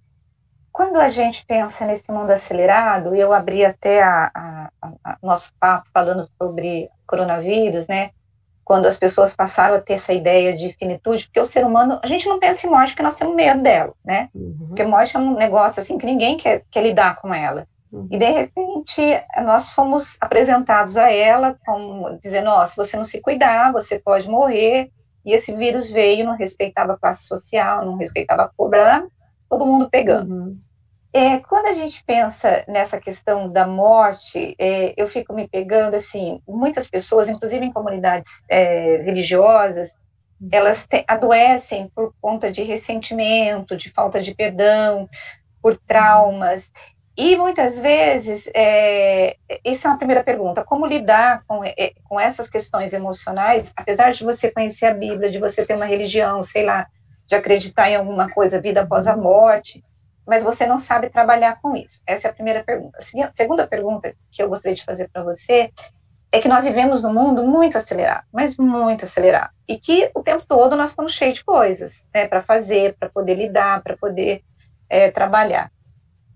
Quando 0.72 0.98
a 0.98 1.10
gente 1.10 1.44
pensa 1.44 1.88
nesse 1.88 2.12
mundo 2.12 2.30
acelerado, 2.30 3.16
eu 3.16 3.34
abri 3.34 3.66
até 3.66 4.04
a, 4.04 4.30
a, 4.31 4.69
a 5.04 5.18
nosso 5.24 5.51
papo 5.60 5.89
falando 5.92 6.30
sobre 6.38 6.88
coronavírus, 7.07 7.88
né? 7.88 8.12
Quando 8.63 8.86
as 8.86 8.95
pessoas 8.95 9.36
passaram 9.36 9.78
a 9.78 9.81
ter 9.81 9.94
essa 9.94 10.13
ideia 10.13 10.56
de 10.56 10.74
finitude, 10.74 11.25
porque 11.25 11.39
o 11.39 11.45
ser 11.48 11.66
humano, 11.66 12.00
a 12.04 12.06
gente 12.06 12.30
não 12.30 12.38
pensa 12.38 12.68
em 12.68 12.69
morte 12.69 12.92
porque 12.92 13.01
nós 13.01 13.16
temos 13.16 13.36
medo 13.36 13.63
dela, 13.63 13.94
né? 14.06 14.30
Uhum. 14.36 14.68
Porque 14.68 14.84
morte 14.84 15.16
é 15.16 15.19
um 15.19 15.36
negócio 15.36 15.81
assim 15.81 15.98
que 15.98 16.06
ninguém 16.06 16.38
quer, 16.38 16.63
quer 16.69 16.84
lidar 16.84 17.16
com 17.16 17.34
ela. 17.34 17.68
Uhum. 17.92 18.07
E 18.12 18.18
de 18.18 18.30
repente 18.30 19.01
nós 19.44 19.69
fomos 19.74 20.18
apresentados 20.19 20.98
a 20.98 21.12
ela 21.12 21.57
como 21.66 22.18
dizendo, 22.19 22.50
ó, 22.50 22.66
se 22.66 22.75
você 22.75 22.98
não 22.98 23.06
se 23.06 23.22
cuidar, 23.22 23.72
você 23.72 24.00
pode 24.00 24.30
morrer. 24.30 24.92
E 25.25 25.34
esse 25.34 25.54
vírus 25.54 25.89
veio, 25.89 26.25
não 26.25 26.38
respeitava 26.38 26.94
a 26.94 26.98
classe 26.98 27.28
social, 27.28 27.86
não 27.86 27.98
respeitava 27.98 28.44
a 28.44 28.50
cor, 28.50 28.72
todo 29.50 29.66
mundo 29.66 29.89
pegando. 29.89 30.34
Uhum. 30.34 30.60
É, 31.13 31.39
quando 31.39 31.68
a 31.68 31.74
gente 31.74 32.04
pensa 32.04 32.63
nessa 32.68 33.00
questão 33.00 33.50
da 33.51 33.66
morte, 33.66 34.56
é, 34.60 34.94
eu 34.95 35.07
fico 35.07 35.34
me 35.34 35.48
pegando 35.48 35.95
assim, 35.95 36.42
muitas 36.48 36.88
pessoas, 36.88 37.28
inclusive 37.28 37.66
em 37.66 37.72
comunidades 37.72 38.44
é, 38.48 38.98
religiosas, 38.98 39.98
elas 40.51 40.86
te, 40.86 41.04
adoecem 41.07 41.89
por 41.95 42.13
conta 42.22 42.51
de 42.51 42.63
ressentimento, 42.63 43.75
de 43.75 43.89
falta 43.92 44.22
de 44.22 44.36
perdão, 44.36 45.10
por 45.62 45.78
traumas. 45.78 46.72
E 47.17 47.35
muitas 47.35 47.79
vezes, 47.79 48.47
é, 48.53 49.37
isso 49.65 49.87
é 49.87 49.89
uma 49.89 49.97
primeira 49.97 50.23
pergunta: 50.23 50.63
como 50.63 50.85
lidar 50.85 51.43
com, 51.47 51.63
é, 51.63 51.93
com 52.03 52.19
essas 52.19 52.47
questões 52.47 52.93
emocionais, 52.93 53.73
apesar 53.75 54.13
de 54.13 54.23
você 54.23 54.51
conhecer 54.51 54.85
a 54.85 54.93
Bíblia, 54.93 55.31
de 55.31 55.39
você 55.39 55.65
ter 55.65 55.73
uma 55.73 55.85
religião, 55.85 56.43
sei 56.43 56.63
lá, 56.63 56.87
de 57.25 57.33
acreditar 57.33 57.89
em 57.89 57.95
alguma 57.95 58.29
coisa, 58.29 58.61
vida 58.61 58.81
após 58.81 59.07
a 59.07 59.17
morte, 59.17 59.83
mas 60.27 60.43
você 60.43 60.67
não 60.67 60.77
sabe 60.77 61.09
trabalhar 61.09 61.59
com 61.59 61.75
isso? 61.75 61.99
Essa 62.05 62.27
é 62.27 62.31
a 62.31 62.33
primeira 62.33 62.63
pergunta. 62.63 62.99
A 62.99 63.31
segunda 63.35 63.65
pergunta 63.65 64.13
que 64.31 64.43
eu 64.43 64.47
gostaria 64.47 64.75
de 64.75 64.86
fazer 64.86 65.09
para 65.09 65.24
você 65.24 65.71
é 66.31 66.39
que 66.39 66.47
nós 66.47 66.65
vivemos 66.65 67.01
num 67.01 67.13
mundo 67.13 67.43
muito 67.43 67.79
acelerado, 67.79 68.25
mas 68.31 68.57
muito 68.57 69.05
acelerado, 69.05 69.51
e 69.67 69.79
que 69.79 70.12
o 70.13 70.21
tempo 70.21 70.43
todo 70.47 70.75
nós 70.75 70.91
estamos 70.91 71.13
cheios 71.13 71.36
de 71.36 71.45
coisas 71.45 72.05
né, 72.13 72.27
para 72.27 72.43
fazer, 72.43 72.95
para 73.00 73.09
poder 73.09 73.36
lidar, 73.36 73.81
para 73.81 73.97
poder 73.97 74.43
é, 74.89 75.09
trabalhar. 75.09 75.71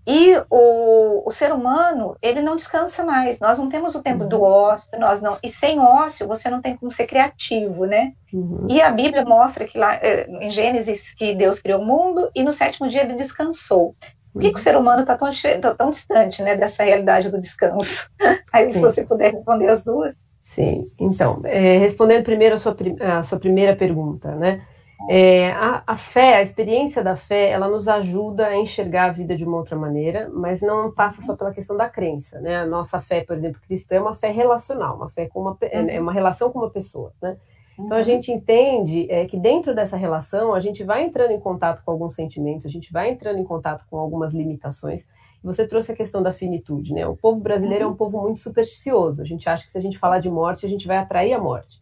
E 0.06 0.36
o, 0.50 1.28
o, 1.28 1.30
ser 1.30 1.52
humano, 1.52 2.16
ele 2.20 2.40
não 2.40 2.56
descansa 2.56 3.04
mais. 3.04 3.38
Nós 3.38 3.58
não 3.58 3.68
temos 3.68 3.94
o 3.94 4.02
tempo 4.02 4.24
do 4.24 4.38
uhum. 4.38 4.42
ócio, 4.42 4.98
nós 4.98 5.22
não. 5.22 5.38
E 5.42 5.48
sem 5.48 5.78
ócio, 5.78 6.26
você 6.26 6.50
não 6.50 6.60
tem 6.60 6.76
como 6.76 6.90
ser 6.90 7.06
criativo, 7.06 7.84
né? 7.84 8.12
Uhum. 8.32 8.66
E 8.68 8.80
a 8.80 8.90
Bíblia 8.90 9.24
mostra 9.24 9.64
que 9.64 9.78
lá 9.78 9.94
eh, 10.02 10.26
em 10.40 10.50
Gênesis 10.50 11.14
que 11.14 11.34
Deus 11.34 11.60
criou 11.60 11.80
o 11.80 11.84
mundo 11.84 12.28
e 12.34 12.42
no 12.42 12.52
sétimo 12.52 12.88
dia 12.88 13.02
ele 13.02 13.14
descansou. 13.14 13.94
Por 14.32 14.40
que, 14.40 14.48
que 14.48 14.54
o 14.54 14.58
uhum. 14.58 14.62
ser 14.62 14.76
humano 14.76 15.02
está 15.02 15.16
tão, 15.16 15.30
tá 15.60 15.74
tão 15.74 15.90
distante 15.90 16.42
né, 16.42 16.56
dessa 16.56 16.82
realidade 16.82 17.30
do 17.30 17.40
descanso? 17.40 18.10
Aí, 18.52 18.66
Sim. 18.66 18.72
se 18.72 18.80
você 18.80 19.04
puder 19.04 19.32
responder 19.32 19.68
as 19.68 19.84
duas. 19.84 20.16
Sim, 20.40 20.82
então, 20.98 21.40
é, 21.44 21.78
respondendo 21.78 22.24
primeiro 22.24 22.56
a 22.56 22.58
sua, 22.58 22.76
a 23.00 23.22
sua 23.22 23.38
primeira 23.38 23.76
pergunta, 23.76 24.34
né? 24.34 24.62
É, 25.08 25.50
a, 25.52 25.82
a, 25.86 25.96
fé, 25.96 26.36
a 26.36 26.42
experiência 26.42 27.02
da 27.02 27.16
fé, 27.16 27.50
ela 27.50 27.68
nos 27.68 27.88
ajuda 27.88 28.46
a 28.46 28.56
enxergar 28.56 29.06
a 29.06 29.12
vida 29.12 29.36
de 29.36 29.44
uma 29.44 29.56
outra 29.56 29.76
maneira, 29.76 30.30
mas 30.32 30.60
não 30.60 30.92
passa 30.92 31.20
só 31.22 31.36
pela 31.36 31.52
questão 31.52 31.76
da 31.76 31.88
crença, 31.88 32.40
né? 32.40 32.58
A 32.58 32.66
nossa 32.66 33.00
fé, 33.00 33.22
por 33.22 33.36
exemplo, 33.36 33.60
cristã 33.60 33.96
é 33.96 34.00
uma 34.00 34.14
fé 34.14 34.30
relacional, 34.30 34.96
uma 34.96 35.08
fé 35.08 35.26
com 35.26 35.40
uma, 35.40 35.56
é, 35.62 35.96
é 35.96 36.00
uma 36.00 36.12
relação 36.12 36.50
com 36.52 36.60
uma 36.60 36.70
pessoa, 36.70 37.12
né? 37.20 37.36
Então 37.74 37.96
a 37.96 37.96
uhum. 37.96 38.02
gente 38.02 38.30
entende 38.30 39.10
é, 39.10 39.24
que 39.24 39.36
dentro 39.36 39.74
dessa 39.74 39.96
relação 39.96 40.54
a 40.54 40.60
gente 40.60 40.84
vai 40.84 41.04
entrando 41.04 41.32
em 41.32 41.40
contato 41.40 41.82
com 41.84 41.90
alguns 41.90 42.14
sentimentos, 42.14 42.66
a 42.66 42.68
gente 42.68 42.92
vai 42.92 43.10
entrando 43.10 43.38
em 43.38 43.44
contato 43.44 43.84
com 43.90 43.98
algumas 43.98 44.32
limitações. 44.32 45.06
Você 45.42 45.66
trouxe 45.66 45.90
a 45.90 45.96
questão 45.96 46.22
da 46.22 46.32
finitude, 46.32 46.92
né? 46.92 47.04
O 47.08 47.16
povo 47.16 47.40
brasileiro 47.40 47.84
é 47.84 47.86
um 47.86 47.90
uhum. 47.90 47.96
povo 47.96 48.20
muito 48.20 48.38
supersticioso. 48.38 49.20
A 49.20 49.24
gente 49.24 49.48
acha 49.48 49.64
que 49.64 49.72
se 49.72 49.78
a 49.78 49.80
gente 49.80 49.98
falar 49.98 50.20
de 50.20 50.30
morte, 50.30 50.64
a 50.64 50.68
gente 50.68 50.86
vai 50.86 50.98
atrair 50.98 51.32
a 51.32 51.40
morte 51.40 51.81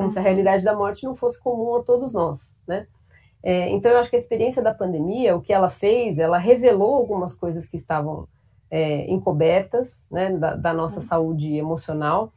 como 0.00 0.10
se 0.10 0.18
a 0.18 0.22
realidade 0.22 0.64
da 0.64 0.74
morte 0.74 1.04
não 1.04 1.14
fosse 1.14 1.38
comum 1.38 1.76
a 1.76 1.82
todos 1.82 2.14
nós, 2.14 2.48
né? 2.66 2.86
É, 3.42 3.68
então, 3.68 3.92
eu 3.92 3.98
acho 3.98 4.08
que 4.08 4.16
a 4.16 4.18
experiência 4.18 4.62
da 4.62 4.72
pandemia, 4.72 5.36
o 5.36 5.42
que 5.42 5.52
ela 5.52 5.68
fez, 5.68 6.18
ela 6.18 6.38
revelou 6.38 6.94
algumas 6.94 7.34
coisas 7.34 7.66
que 7.68 7.76
estavam 7.76 8.26
é, 8.70 9.10
encobertas, 9.10 10.06
né, 10.10 10.30
da, 10.30 10.56
da 10.56 10.72
nossa 10.72 10.96
uhum. 10.96 11.00
saúde 11.02 11.54
emocional, 11.54 12.32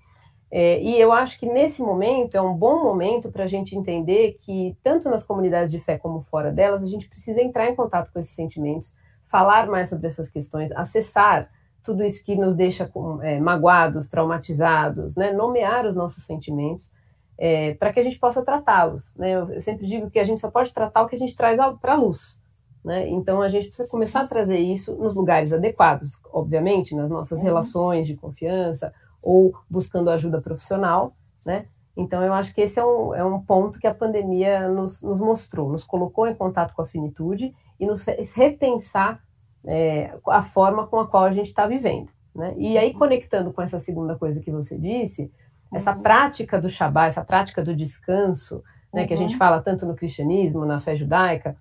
é, 0.51 0.81
e 0.83 0.99
eu 0.99 1.13
acho 1.13 1.39
que 1.39 1.45
nesse 1.45 1.81
momento 1.81 2.35
é 2.35 2.41
um 2.41 2.53
bom 2.53 2.83
momento 2.83 3.31
para 3.31 3.45
a 3.45 3.47
gente 3.47 3.77
entender 3.77 4.35
que, 4.39 4.77
tanto 4.83 5.09
nas 5.09 5.25
comunidades 5.25 5.71
de 5.71 5.79
fé 5.79 5.97
como 5.97 6.21
fora 6.21 6.51
delas, 6.51 6.83
a 6.83 6.87
gente 6.87 7.07
precisa 7.07 7.41
entrar 7.41 7.69
em 7.69 7.75
contato 7.75 8.11
com 8.11 8.19
esses 8.19 8.35
sentimentos, 8.35 8.93
falar 9.25 9.67
mais 9.67 9.87
sobre 9.87 10.07
essas 10.07 10.29
questões, 10.29 10.69
acessar 10.73 11.49
tudo 11.81 12.03
isso 12.03 12.23
que 12.23 12.35
nos 12.35 12.55
deixa 12.55 12.91
é, 13.21 13.39
magoados, 13.39 14.09
traumatizados, 14.09 15.15
né? 15.15 15.31
nomear 15.31 15.85
os 15.85 15.95
nossos 15.95 16.25
sentimentos, 16.25 16.91
é, 17.37 17.73
para 17.75 17.91
que 17.91 17.99
a 17.99 18.03
gente 18.03 18.19
possa 18.19 18.43
tratá-los. 18.43 19.15
Né? 19.15 19.31
Eu, 19.31 19.51
eu, 19.51 19.61
sempre 19.61 19.85
digo 19.87 20.09
que 20.09 20.19
a 20.19 20.23
gente 20.23 20.41
só 20.41 20.49
pode 20.49 20.73
tratar 20.73 21.01
o 21.01 21.07
que 21.07 21.15
a 21.15 21.19
gente 21.19 21.35
traz 21.35 21.57
para 21.79 21.93
a 21.93 21.97
luz. 21.97 22.37
Né? 22.83 23.09
Então 23.09 23.41
a 23.41 23.49
gente 23.49 23.67
precisa 23.67 23.89
começar 23.89 24.21
a 24.21 24.27
trazer 24.27 24.57
isso 24.57 24.93
nos 24.95 25.15
lugares 25.15 25.53
adequados, 25.53 26.19
obviamente, 26.31 26.95
nas 26.95 27.09
nossas 27.09 27.39
uhum. 27.39 27.45
relações 27.45 28.07
de 28.07 28.15
confiança 28.15 28.93
ou 29.21 29.53
buscando 29.69 30.09
ajuda 30.09 30.41
profissional, 30.41 31.13
né? 31.45 31.65
Então, 31.95 32.23
eu 32.23 32.33
acho 32.33 32.53
que 32.53 32.61
esse 32.61 32.79
é 32.79 32.85
um, 32.85 33.13
é 33.13 33.23
um 33.23 33.39
ponto 33.39 33.79
que 33.79 33.85
a 33.85 33.93
pandemia 33.93 34.67
nos, 34.67 35.01
nos 35.01 35.19
mostrou, 35.19 35.71
nos 35.71 35.83
colocou 35.83 36.27
em 36.27 36.33
contato 36.33 36.73
com 36.73 36.81
a 36.81 36.87
finitude 36.87 37.55
e 37.79 37.85
nos 37.85 38.03
fez 38.03 38.33
repensar 38.33 39.23
é, 39.65 40.17
a 40.27 40.41
forma 40.41 40.87
com 40.87 40.99
a 40.99 41.07
qual 41.07 41.23
a 41.23 41.31
gente 41.31 41.47
está 41.47 41.67
vivendo. 41.67 42.09
Né? 42.33 42.53
E 42.57 42.77
aí, 42.77 42.93
conectando 42.93 43.53
com 43.53 43.61
essa 43.61 43.77
segunda 43.77 44.15
coisa 44.15 44.41
que 44.41 44.51
você 44.51 44.77
disse, 44.77 45.31
essa 45.73 45.95
uhum. 45.95 46.01
prática 46.01 46.61
do 46.61 46.69
Shabbat, 46.69 47.07
essa 47.07 47.23
prática 47.23 47.63
do 47.63 47.75
descanso, 47.75 48.63
né, 48.93 49.01
uhum. 49.01 49.07
que 49.07 49.13
a 49.13 49.17
gente 49.17 49.33
uhum. 49.33 49.39
fala 49.39 49.61
tanto 49.61 49.85
no 49.85 49.95
cristianismo, 49.95 50.65
na 50.65 50.79
fé 50.79 50.95
judaica, 50.95 51.55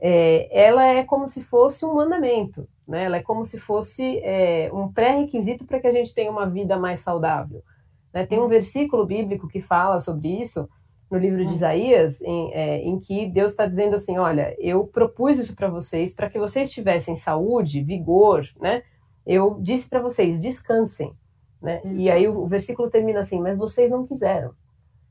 é, 0.00 0.48
ela 0.50 0.84
é 0.84 1.04
como 1.04 1.28
se 1.28 1.42
fosse 1.42 1.84
um 1.84 1.94
mandamento, 1.94 2.66
né? 2.88 3.04
ela 3.04 3.18
é 3.18 3.22
como 3.22 3.44
se 3.44 3.56
fosse 3.56 4.18
é, 4.24 4.68
um 4.72 4.92
pré-requisito 4.92 5.64
para 5.64 5.78
que 5.78 5.86
a 5.86 5.92
gente 5.92 6.12
tenha 6.12 6.30
uma 6.30 6.44
vida 6.44 6.76
mais 6.76 7.00
saudável. 7.00 7.62
Né? 8.12 8.26
Tem 8.26 8.40
um 8.40 8.48
versículo 8.48 9.06
bíblico 9.06 9.46
que 9.46 9.60
fala 9.60 10.00
sobre 10.00 10.28
isso, 10.42 10.68
no 11.08 11.18
livro 11.18 11.44
de. 11.44 11.54
Isaías, 11.54 12.22
em, 12.22 12.52
é, 12.54 12.78
em 12.78 12.98
que 12.98 13.26
Deus 13.26 13.52
está 13.52 13.66
dizendo 13.66 13.94
assim: 13.94 14.16
olha, 14.18 14.56
eu 14.58 14.86
propus 14.86 15.38
isso 15.38 15.54
para 15.54 15.68
vocês 15.68 16.14
para 16.14 16.30
que 16.30 16.38
vocês 16.38 16.72
tivessem 16.72 17.14
saúde, 17.14 17.82
vigor, 17.82 18.48
né? 18.58 18.82
Eu 19.24 19.58
disse 19.60 19.88
para 19.88 20.00
vocês, 20.00 20.40
descansem. 20.40 21.12
Né? 21.62 21.80
Uhum. 21.84 21.96
E 21.96 22.10
aí 22.10 22.28
o, 22.28 22.44
versículo 22.46 22.90
termina 22.90 23.20
assim: 23.20 23.40
mas 23.40 23.56
vocês 23.56 23.90
não 23.90 24.04
quiseram. 24.04 24.48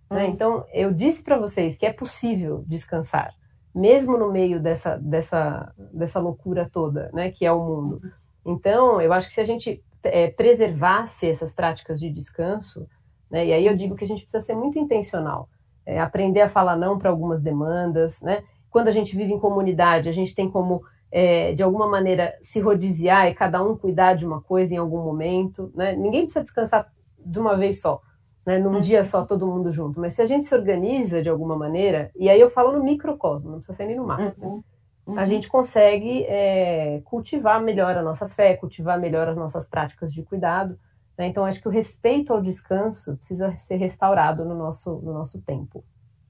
Uhum. 0.09 0.17
Né? 0.17 0.27
Então, 0.27 0.65
eu 0.73 0.91
disse 0.93 1.23
para 1.23 1.37
vocês 1.37 1.77
que 1.77 1.85
é 1.85 1.93
possível 1.93 2.63
descansar, 2.67 3.33
mesmo 3.73 4.17
no 4.17 4.31
meio 4.31 4.59
dessa, 4.59 4.97
dessa, 4.97 5.73
dessa 5.93 6.19
loucura 6.19 6.69
toda, 6.71 7.09
né? 7.13 7.31
Que 7.31 7.45
é 7.45 7.51
o 7.51 7.63
mundo. 7.63 8.01
Então, 8.45 9.01
eu 9.01 9.13
acho 9.13 9.27
que 9.27 9.33
se 9.33 9.41
a 9.41 9.45
gente 9.45 9.81
é, 10.03 10.29
preservasse 10.29 11.27
essas 11.27 11.53
práticas 11.53 11.99
de 11.99 12.09
descanso, 12.09 12.85
né? 13.29 13.45
E 13.45 13.53
aí 13.53 13.65
eu 13.65 13.75
digo 13.75 13.95
que 13.95 14.03
a 14.03 14.07
gente 14.07 14.23
precisa 14.23 14.43
ser 14.43 14.55
muito 14.55 14.77
intencional, 14.77 15.47
é, 15.85 15.99
aprender 15.99 16.41
a 16.41 16.49
falar 16.49 16.75
não 16.75 16.99
para 16.99 17.09
algumas 17.09 17.41
demandas, 17.41 18.19
né? 18.21 18.43
Quando 18.69 18.89
a 18.89 18.91
gente 18.91 19.15
vive 19.15 19.33
em 19.33 19.39
comunidade, 19.39 20.09
a 20.09 20.13
gente 20.13 20.35
tem 20.35 20.49
como 20.49 20.81
é, 21.11 21.53
de 21.53 21.61
alguma 21.61 21.87
maneira 21.87 22.35
se 22.41 22.59
rodiziar 22.59 23.27
e 23.27 23.33
cada 23.33 23.63
um 23.63 23.75
cuidar 23.75 24.15
de 24.15 24.25
uma 24.25 24.41
coisa 24.41 24.73
em 24.73 24.77
algum 24.77 25.03
momento, 25.03 25.71
né? 25.75 25.93
Ninguém 25.95 26.21
precisa 26.21 26.43
descansar 26.43 26.91
de 27.19 27.39
uma 27.39 27.55
vez 27.55 27.81
só, 27.81 28.01
né? 28.45 28.57
Num 28.57 28.75
uhum. 28.75 28.79
dia 28.79 29.03
só 29.03 29.25
todo 29.25 29.47
mundo 29.47 29.71
junto, 29.71 29.99
mas 29.99 30.13
se 30.13 30.21
a 30.21 30.25
gente 30.25 30.45
se 30.45 30.55
organiza 30.55 31.21
de 31.21 31.29
alguma 31.29 31.55
maneira, 31.55 32.11
e 32.15 32.29
aí 32.29 32.39
eu 32.39 32.49
falo 32.49 32.71
no 32.71 32.83
microcosmo, 32.83 33.49
não 33.49 33.57
precisa 33.57 33.77
ser 33.77 33.85
nem 33.85 33.97
no 33.97 34.05
macro. 34.05 34.33
Uhum 34.41 34.63
uhum. 35.05 35.19
a 35.19 35.25
gente 35.25 35.47
consegue 35.47 36.23
é, 36.23 37.01
cultivar 37.03 37.61
melhor 37.61 37.97
a 37.97 38.01
nossa 38.01 38.27
fé, 38.27 38.55
cultivar 38.55 38.99
melhor 38.99 39.27
as 39.27 39.35
nossas 39.35 39.67
práticas 39.67 40.13
de 40.13 40.23
cuidado. 40.23 40.77
Né? 41.17 41.27
Então, 41.27 41.45
acho 41.45 41.61
que 41.61 41.67
o 41.67 41.71
respeito 41.71 42.33
ao 42.33 42.41
descanso 42.41 43.17
precisa 43.17 43.55
ser 43.55 43.75
restaurado 43.75 44.45
no 44.45 44.55
nosso, 44.55 44.95
no 45.03 45.13
nosso 45.13 45.41
tempo. 45.41 45.83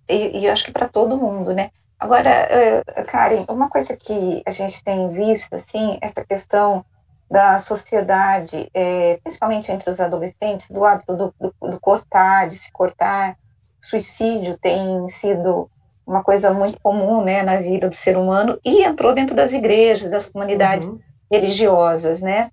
E, 0.07 0.39
e 0.39 0.45
eu 0.45 0.51
acho 0.51 0.65
que 0.65 0.71
para 0.71 0.89
todo 0.89 1.17
mundo, 1.17 1.53
né? 1.53 1.71
Agora, 2.01 2.49
uh, 2.49 3.05
Karen, 3.05 3.45
uma 3.47 3.69
coisa 3.69 3.95
que 3.95 4.41
a 4.43 4.49
gente 4.49 4.83
tem 4.83 5.11
visto, 5.11 5.53
assim, 5.53 5.99
essa 6.01 6.25
questão 6.25 6.83
da 7.29 7.59
sociedade, 7.59 8.71
é, 8.73 9.19
principalmente 9.23 9.71
entre 9.71 9.87
os 9.87 9.99
adolescentes, 9.99 10.67
do 10.67 10.83
hábito 10.83 11.15
do, 11.15 11.35
do, 11.39 11.69
do 11.69 11.79
cortar, 11.79 12.49
de 12.49 12.57
se 12.57 12.71
cortar, 12.71 13.37
suicídio 13.79 14.57
tem 14.57 15.07
sido 15.09 15.69
uma 16.05 16.23
coisa 16.23 16.51
muito 16.51 16.81
comum 16.81 17.23
né, 17.23 17.43
na 17.43 17.57
vida 17.57 17.87
do 17.87 17.95
ser 17.95 18.17
humano 18.17 18.59
e 18.65 18.81
entrou 18.81 19.13
dentro 19.13 19.35
das 19.35 19.53
igrejas, 19.53 20.09
das 20.09 20.27
comunidades 20.27 20.87
uhum. 20.87 20.99
religiosas, 21.31 22.19
né? 22.19 22.49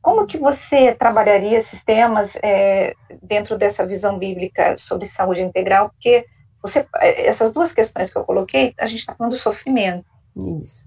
Como 0.00 0.26
que 0.28 0.38
você 0.38 0.94
trabalharia 0.94 1.58
esses 1.58 1.82
temas 1.82 2.36
é, 2.40 2.92
dentro 3.20 3.58
dessa 3.58 3.84
visão 3.84 4.16
bíblica 4.16 4.76
sobre 4.76 5.06
saúde 5.06 5.42
integral? 5.42 5.90
Porque 5.90 6.24
você, 6.62 6.86
é, 6.96 7.26
essas 7.26 7.52
duas 7.52 7.72
questões 7.72 8.12
que 8.12 8.18
eu 8.18 8.24
coloquei, 8.24 8.74
a 8.78 8.86
gente 8.86 9.00
está 9.00 9.14
falando 9.14 9.32
do 9.32 9.38
sofrimento. 9.38 10.04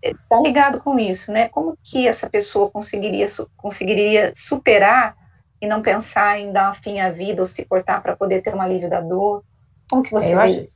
Está 0.02 0.40
ligado 0.40 0.80
com 0.82 0.98
isso, 0.98 1.32
né? 1.32 1.50
Como 1.50 1.78
que 1.84 2.08
essa 2.08 2.30
pessoa 2.30 2.70
conseguiria, 2.72 3.28
conseguiria 3.56 4.32
superar 4.34 5.16
e 5.62 5.68
não 5.68 5.82
pensar 5.82 6.40
em 6.40 6.52
dar 6.52 6.76
fim 6.76 7.00
à 7.00 7.12
vida 7.12 7.42
ou 7.42 7.48
se 7.48 7.64
cortar 7.66 8.02
para 8.02 8.16
poder 8.16 8.42
ter 8.42 8.56
um 8.56 8.62
alívio 8.62 8.90
da 8.90 9.02
dor? 9.02 9.44
Como 9.90 10.02
que 10.02 10.12
você 10.12 10.28
é, 10.28 10.34
eu 10.34 10.40
acho, 10.40 10.68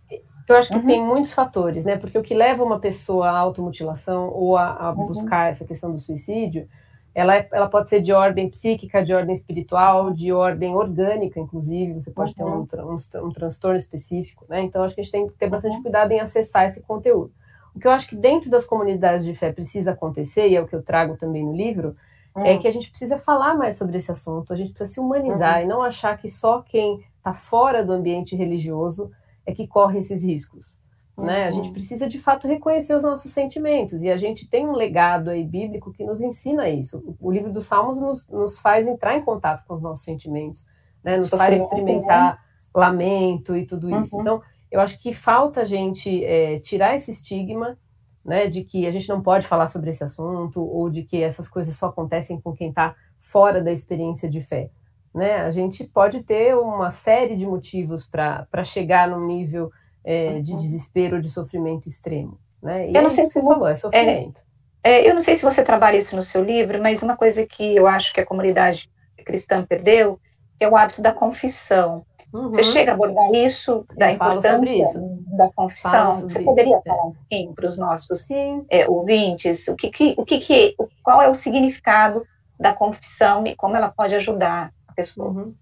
eu 0.48 0.56
acho 0.56 0.70
que 0.70 0.76
uhum. 0.76 0.86
tem 0.86 1.04
muitos 1.04 1.34
fatores, 1.34 1.84
né? 1.84 1.98
Porque 1.98 2.18
o 2.18 2.22
que 2.22 2.36
leva 2.36 2.64
uma 2.64 2.80
pessoa 2.80 3.30
à 3.30 3.38
automutilação 3.38 4.30
ou 4.30 4.56
a, 4.56 4.72
a 4.74 4.92
uhum. 4.92 5.08
buscar 5.08 5.50
essa 5.50 5.66
questão 5.66 5.92
do 5.92 6.00
suicídio, 6.00 6.68
ela, 7.14 7.36
é, 7.36 7.48
ela 7.52 7.68
pode 7.68 7.90
ser 7.90 8.02
de 8.02 8.14
ordem 8.14 8.50
psíquica, 8.50 9.04
de 9.04 9.14
ordem 9.14 9.34
espiritual, 9.36 10.12
de 10.12 10.32
ordem 10.32 10.76
orgânica, 10.76 11.40
inclusive. 11.40 11.94
Você 11.94 12.12
pode 12.12 12.34
uhum. 12.40 12.66
ter 12.66 12.82
um, 12.82 12.92
um, 12.94 13.28
um, 13.28 13.32
transtorno 13.32 13.78
específico, 13.78 14.46
né? 14.48 14.62
Então, 14.62 14.84
acho 14.84 14.96
que 14.96 15.02
a 15.02 15.04
gente 15.04 15.12
tem 15.12 15.28
que 15.28 15.34
ter 15.34 15.50
bastante 15.50 15.78
uhum. 15.78 15.84
cuidado 15.84 16.12
em 16.12 16.20
acessar 16.20 16.66
esse 16.66 16.82
conteúdo. 16.82 17.32
O 17.76 17.80
que 17.80 17.88
eu 17.88 17.92
acho 17.92 18.08
que 18.08 18.16
dentro 18.16 18.50
das 18.50 18.66
comunidades 18.66 19.26
de 19.26 19.34
fé 19.34 19.52
precisa 19.52 19.92
acontecer, 19.92 20.50
e 20.50 20.56
é 20.56 20.62
o 20.62 20.68
que 20.68 20.76
eu 20.76 20.82
trago 20.82 21.18
também 21.18 21.46
no 21.46 21.56
livro, 21.56 21.96
é 22.36 22.56
hum. 22.56 22.60
que 22.60 22.68
a 22.68 22.72
gente 22.72 22.90
precisa 22.90 23.18
falar 23.18 23.56
mais 23.56 23.76
sobre 23.76 23.98
esse 23.98 24.12
assunto, 24.12 24.54
a 24.54 24.56
gente 24.56 24.70
precisa 24.70 24.92
se 24.92 25.00
humanizar 25.00 25.58
uhum. 25.58 25.64
e 25.64 25.68
não 25.68 25.82
achar 25.82 26.18
que 26.18 26.30
só 26.30 26.62
quem 26.62 27.04
está 27.18 27.34
fora 27.34 27.84
do 27.84 27.92
ambiente 27.92 28.36
religioso 28.36 29.12
é 29.46 29.54
que 29.54 29.68
corre 29.68 30.00
esses 30.00 30.24
riscos. 30.24 30.79
Uhum. 31.20 31.26
Né? 31.26 31.46
A 31.46 31.52
gente 31.52 31.68
uhum. 31.68 31.74
precisa 31.74 32.08
de 32.08 32.20
fato 32.20 32.48
reconhecer 32.48 32.96
os 32.96 33.04
nossos 33.04 33.32
sentimentos 33.32 34.02
e 34.02 34.10
a 34.10 34.18
gente 34.18 34.48
tem 34.48 34.68
um 34.68 34.74
legado 34.74 35.30
aí 35.30 35.44
bíblico 35.44 35.92
que 35.92 36.04
nos 36.04 36.22
ensina 36.22 36.70
isso. 36.70 37.16
O 37.20 37.32
livro 37.32 37.52
dos 37.52 37.66
Salmos 37.66 37.98
nos, 37.98 38.28
nos 38.28 38.60
faz 38.60 38.88
entrar 38.88 39.18
em 39.18 39.22
contato 39.22 39.66
com 39.66 39.76
os 39.76 39.82
nossos 39.82 40.06
sentimentos, 40.06 40.66
né? 41.04 41.18
nos 41.18 41.30
faz 41.30 41.56
experimentar 41.56 42.34
né? 42.34 42.40
lamento 42.74 43.56
e 43.56 43.66
tudo 43.66 43.90
isso. 44.02 44.16
Uhum. 44.16 44.22
Então, 44.22 44.42
eu 44.72 44.80
acho 44.80 45.00
que 45.00 45.14
falta 45.14 45.62
a 45.62 45.66
gente 45.66 46.24
é, 46.24 46.60
tirar 46.60 46.96
esse 46.96 47.12
estigma 47.12 47.78
né, 48.24 48.48
de 48.48 48.64
que 48.64 48.86
a 48.86 48.92
gente 48.92 49.10
não 49.10 49.22
pode 49.22 49.48
falar 49.48 49.68
sobre 49.68 49.90
esse 49.90 50.04
assunto 50.04 50.62
ou 50.62 50.90
de 50.90 51.04
que 51.04 51.22
essas 51.22 51.48
coisas 51.48 51.76
só 51.76 51.88
acontecem 51.88 52.40
com 52.40 52.54
quem 52.54 52.70
está 52.70 52.96
fora 53.20 53.62
da 53.64 53.72
experiência 53.72 54.30
de 54.30 54.42
fé 54.42 54.70
né? 55.14 55.42
A 55.42 55.52
gente 55.52 55.84
pode 55.84 56.24
ter 56.24 56.56
uma 56.56 56.90
série 56.90 57.36
de 57.36 57.46
motivos 57.46 58.06
para 58.06 58.64
chegar 58.64 59.08
num 59.08 59.26
nível 59.26 59.72
é, 60.04 60.40
de 60.42 60.56
desespero, 60.56 61.22
de 61.22 61.30
sofrimento 61.30 61.88
extremo, 61.88 62.40
né? 62.62 62.90
E 62.90 62.96
eu 62.96 63.02
não 63.02 63.10
é 63.10 63.14
sei 63.14 63.26
se 63.26 63.34
você 63.34 63.42
falou, 63.42 63.68
é 63.68 63.76
sofrimento. 63.76 64.42
É, 64.84 64.92
é, 64.92 65.10
eu 65.10 65.14
não 65.14 65.22
sei 65.22 65.36
se 65.36 65.44
você 65.44 65.64
trabalha 65.64 65.98
isso 65.98 66.16
no 66.16 66.22
seu 66.22 66.44
livro, 66.44 66.82
mas 66.82 67.04
uma 67.04 67.18
coisa 67.18 67.46
que 67.46 67.76
eu 67.76 67.88
acho 67.88 68.14
que 68.14 68.22
a 68.22 68.26
comunidade 68.26 68.90
cristã 69.26 69.66
perdeu 69.66 70.20
é 70.60 70.68
o 70.68 70.76
hábito 70.76 71.02
da 71.02 71.12
confissão. 71.12 72.06
Uhum. 72.34 72.52
Você 72.52 72.64
chega 72.64 72.92
a 72.92 72.94
abordar 72.94 73.32
isso, 73.34 73.86
da 73.96 74.10
eu 74.10 74.16
importância 74.16 74.84
isso. 74.84 75.00
da 75.36 75.50
confissão? 75.50 76.22
Você 76.22 76.42
poderia 76.42 76.76
isso, 76.76 76.84
falar 76.86 77.06
um 77.08 77.14
pouquinho 77.14 77.54
para 77.54 77.68
os 77.68 77.78
nossos 77.78 78.28
é, 78.70 78.88
ouvintes 78.88 79.68
o 79.68 79.76
que, 79.76 79.90
que, 79.90 80.14
o 80.18 80.24
que, 80.24 80.40
que 80.40 80.76
qual 81.04 81.22
é 81.22 81.30
o 81.30 81.34
significado 81.34 82.24
da 82.60 82.74
confissão 82.74 83.46
e 83.48 83.56
como 83.56 83.76
ela 83.76 83.90
pode 83.90 84.16
ajudar 84.16 84.72
pessoa. 85.00 85.30
Uhum. 85.30 85.54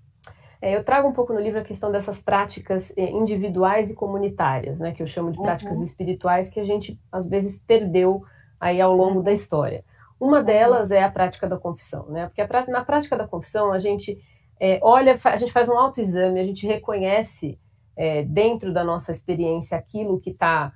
É, 0.62 0.76
eu 0.76 0.84
trago 0.84 1.08
um 1.08 1.14
pouco 1.14 1.34
no 1.34 1.40
livro 1.40 1.60
a 1.60 1.64
questão 1.64 1.92
dessas 1.92 2.20
práticas 2.20 2.92
é, 2.98 3.10
individuais 3.12 3.92
e 3.92 3.96
comunitárias, 3.96 4.80
né, 4.80 4.92
que 4.92 5.04
eu 5.04 5.08
chamo 5.08 5.32
de 5.32 5.38
práticas 5.38 5.78
uhum. 5.78 5.84
espirituais 5.84 6.50
que 6.50 6.60
a 6.60 6.64
gente 6.64 7.00
às 7.12 7.28
vezes 7.28 7.60
perdeu 7.60 8.24
aí 8.60 8.82
ao 8.82 8.96
longo 8.96 9.18
uhum. 9.18 9.24
da 9.24 9.32
história. 9.32 9.84
Uma 10.20 10.40
uhum. 10.40 10.46
delas 10.46 10.90
é 10.92 11.04
a 11.04 11.12
prática 11.12 11.48
da 11.48 11.58
confissão, 11.58 12.08
né? 12.10 12.26
Porque 12.28 12.72
na 12.72 12.84
prática 12.84 13.16
da 13.16 13.28
confissão 13.28 13.72
a 13.72 13.78
gente 13.78 14.20
é, 14.60 14.80
olha, 14.82 15.16
a 15.24 15.38
gente 15.38 15.52
faz 15.52 15.70
um 15.70 15.78
autoexame, 15.78 16.40
a 16.40 16.44
gente 16.44 16.66
reconhece 16.66 17.60
é, 17.96 18.24
dentro 18.24 18.74
da 18.74 18.84
nossa 18.84 19.12
experiência 19.12 19.78
aquilo 19.78 20.20
que 20.20 20.32
está 20.32 20.74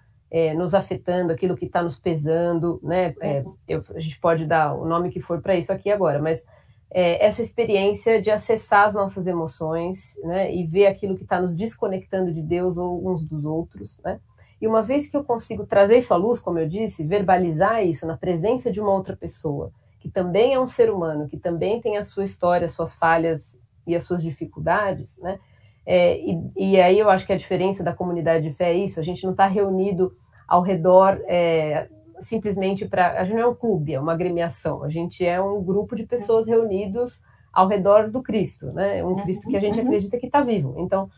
nos 0.56 0.74
afetando, 0.74 1.34
aquilo 1.34 1.58
que 1.58 1.66
está 1.66 1.84
nos 1.84 2.00
pesando, 2.00 2.80
né? 2.82 3.14
Uhum. 3.22 3.56
Eu, 3.68 3.84
a 3.94 4.00
gente 4.00 4.18
pode 4.18 4.46
dar 4.46 4.74
o 4.74 4.86
nome 4.86 5.10
que 5.10 5.20
for 5.20 5.42
para 5.42 5.56
isso 5.56 5.74
aqui 5.74 5.92
agora, 5.92 6.22
mas 6.22 6.46
é, 6.94 7.26
essa 7.26 7.42
experiência 7.42 8.22
de 8.22 8.30
acessar 8.30 8.86
as 8.86 8.94
nossas 8.94 9.26
emoções, 9.26 10.16
né, 10.24 10.54
e 10.54 10.66
ver 10.66 10.88
aquilo 10.88 11.16
que 11.16 11.24
está 11.24 11.40
nos 11.40 11.56
desconectando 11.56 12.34
de 12.34 12.42
Deus 12.42 12.78
ou 12.78 13.10
uns 13.10 13.24
dos 13.24 13.46
outros, 13.46 13.98
né? 14.04 14.20
E 14.62 14.68
uma 14.68 14.84
vez 14.84 15.10
que 15.10 15.18
eu 15.18 15.24
consigo 15.24 15.66
trazer 15.66 15.98
isso 15.98 16.14
à 16.14 16.18
luz, 16.18 16.40
como 16.40 16.60
eu 16.60 16.68
disse, 16.68 17.04
verbalizar 17.04 17.84
isso 17.84 18.06
na 18.06 18.16
presença 18.16 18.70
de 18.70 18.80
uma 18.80 18.92
outra 18.92 19.16
pessoa, 19.16 19.72
que 20.00 20.08
também 20.08 20.54
é 20.54 20.60
um 20.60 20.68
ser 20.68 20.92
humano, 20.92 21.28
que 21.28 21.38
também 21.38 21.82
tem 21.82 21.98
a 21.98 22.04
sua 22.04 22.24
história, 22.24 22.66
as 22.66 22.74
suas 22.74 22.94
falhas 22.94 23.60
e 23.88 23.96
as 23.96 24.04
suas 24.04 24.22
dificuldades, 24.22 25.18
né? 25.18 25.40
É, 25.84 26.20
e, 26.20 26.52
e, 26.56 26.80
aí 26.80 27.00
eu 27.00 27.10
acho 27.10 27.26
que 27.26 27.34
a 27.34 27.38
diferença 27.38 27.84
da 27.84 27.92
comunidade 27.92 28.48
de 28.48 28.54
fé 28.54 28.72
é 28.72 28.78
isso, 28.78 29.00
a 29.00 29.04
gente 29.04 29.24
não 29.24 29.32
está 29.32 29.48
reunido 29.48 30.16
ao 30.48 30.62
redor 30.62 31.20
é, 31.26 31.90
simplesmente 32.22 32.88
para. 32.88 33.20
A 33.20 33.24
gente 33.24 33.36
não 33.36 33.44
é 33.44 33.48
um 33.48 33.56
clube, 33.56 33.94
é 33.94 34.00
uma 34.00 34.13
agremiação. 34.13 34.84
A 34.84 34.90
gente 34.90 35.25
é 35.25 35.42
um 35.42 35.62
grupo 35.62 35.96
de 35.96 36.06
pessoas 36.06 36.48
reunidos 36.48 37.22
ao 37.51 37.68
redor 37.68 38.10
do 38.10 38.22
Cristo, 38.22 38.72
né? 38.72 39.04
Um 39.04 39.16
Cristo 39.16 39.50
que 39.50 39.58
a 39.58 39.60
gente 39.60 39.80
acredita 39.80 40.18
que 40.18 40.28
está 40.28 40.42
vivo. 40.42 40.75
Então, 40.78 41.10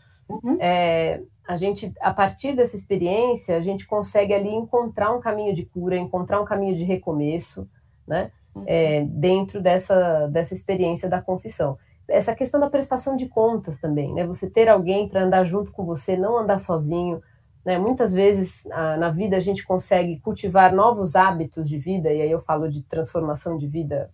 é, 0.58 1.20
a 1.46 1.56
gente, 1.56 1.92
a 2.00 2.12
partir 2.12 2.56
dessa 2.56 2.76
experiência, 2.76 3.56
a 3.56 3.60
gente 3.60 3.86
consegue 3.86 4.32
ali 4.32 4.52
encontrar 4.52 5.12
um 5.14 5.20
caminho 5.20 5.54
de 5.54 5.64
cura, 5.64 5.96
encontrar 5.96 6.40
um 6.40 6.44
caminho 6.44 6.74
de 6.74 6.84
recomeço, 6.84 7.68
né? 8.06 8.30
É, 8.66 9.04
dentro 9.04 9.60
dessa, 9.60 10.28
dessa 10.28 10.54
experiência 10.54 11.08
da 11.08 11.20
confissão. 11.20 11.76
Essa 12.06 12.34
questão 12.34 12.60
da 12.60 12.70
prestação 12.70 13.16
de 13.16 13.28
contas 13.28 13.78
também, 13.78 14.12
né? 14.12 14.26
Você 14.26 14.48
ter 14.48 14.68
alguém 14.68 15.08
para 15.08 15.24
andar 15.24 15.44
junto 15.44 15.72
com 15.72 15.84
você, 15.84 16.16
não 16.16 16.38
andar 16.38 16.58
sozinho, 16.58 17.20
né? 17.64 17.78
Muitas 17.78 18.12
vezes 18.12 18.64
na 18.66 19.10
vida 19.10 19.36
a 19.36 19.40
gente 19.40 19.66
consegue 19.66 20.20
cultivar 20.20 20.74
novos 20.74 21.16
hábitos 21.16 21.68
de 21.68 21.78
vida, 21.78 22.12
e 22.12 22.20
aí 22.20 22.30
eu 22.30 22.40
falo 22.40 22.68
de 22.68 22.82
transformação 22.82 23.56
de 23.56 23.66
vida 23.66 24.10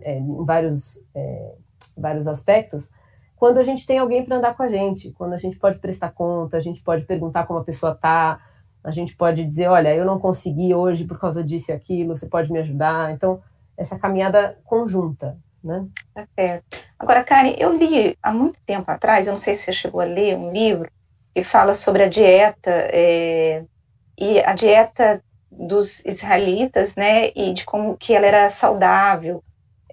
é, 0.00 0.18
em 0.18 0.44
vários, 0.44 1.00
é, 1.14 1.54
vários 1.96 2.26
aspectos, 2.26 2.90
quando 3.36 3.58
a 3.58 3.62
gente 3.62 3.86
tem 3.86 3.98
alguém 3.98 4.24
para 4.24 4.36
andar 4.36 4.56
com 4.56 4.62
a 4.62 4.68
gente, 4.68 5.10
quando 5.10 5.34
a 5.34 5.36
gente 5.36 5.58
pode 5.58 5.78
prestar 5.78 6.12
conta, 6.12 6.56
a 6.56 6.60
gente 6.60 6.82
pode 6.82 7.04
perguntar 7.04 7.46
como 7.46 7.58
a 7.58 7.64
pessoa 7.64 7.92
está, 7.92 8.40
a 8.82 8.90
gente 8.90 9.14
pode 9.16 9.44
dizer, 9.44 9.68
olha, 9.68 9.94
eu 9.94 10.04
não 10.04 10.18
consegui 10.18 10.74
hoje 10.74 11.04
por 11.04 11.18
causa 11.18 11.42
disso 11.42 11.70
e 11.70 11.74
aquilo, 11.74 12.16
você 12.16 12.26
pode 12.26 12.50
me 12.52 12.58
ajudar. 12.60 13.12
Então, 13.12 13.42
essa 13.76 13.98
caminhada 13.98 14.58
conjunta, 14.64 15.36
né? 15.62 15.86
Tá 16.14 16.26
certo. 16.34 16.78
Agora, 16.98 17.24
Karen, 17.24 17.54
eu 17.58 17.76
li 17.76 18.16
há 18.22 18.32
muito 18.32 18.58
tempo 18.64 18.90
atrás, 18.90 19.26
eu 19.26 19.32
não 19.32 19.38
sei 19.38 19.54
se 19.54 19.64
você 19.64 19.72
chegou 19.72 20.00
a 20.00 20.04
ler 20.04 20.36
um 20.36 20.52
livro 20.52 20.90
que 21.34 21.42
fala 21.42 21.74
sobre 21.74 22.04
a 22.04 22.08
dieta 22.08 22.70
é, 22.70 23.64
e 24.16 24.40
a 24.40 24.54
dieta 24.54 25.22
dos 25.50 26.04
israelitas, 26.04 26.94
né, 26.96 27.30
e 27.34 27.52
de 27.52 27.64
como 27.64 27.96
que 27.96 28.14
ela 28.14 28.26
era 28.26 28.48
saudável. 28.48 29.42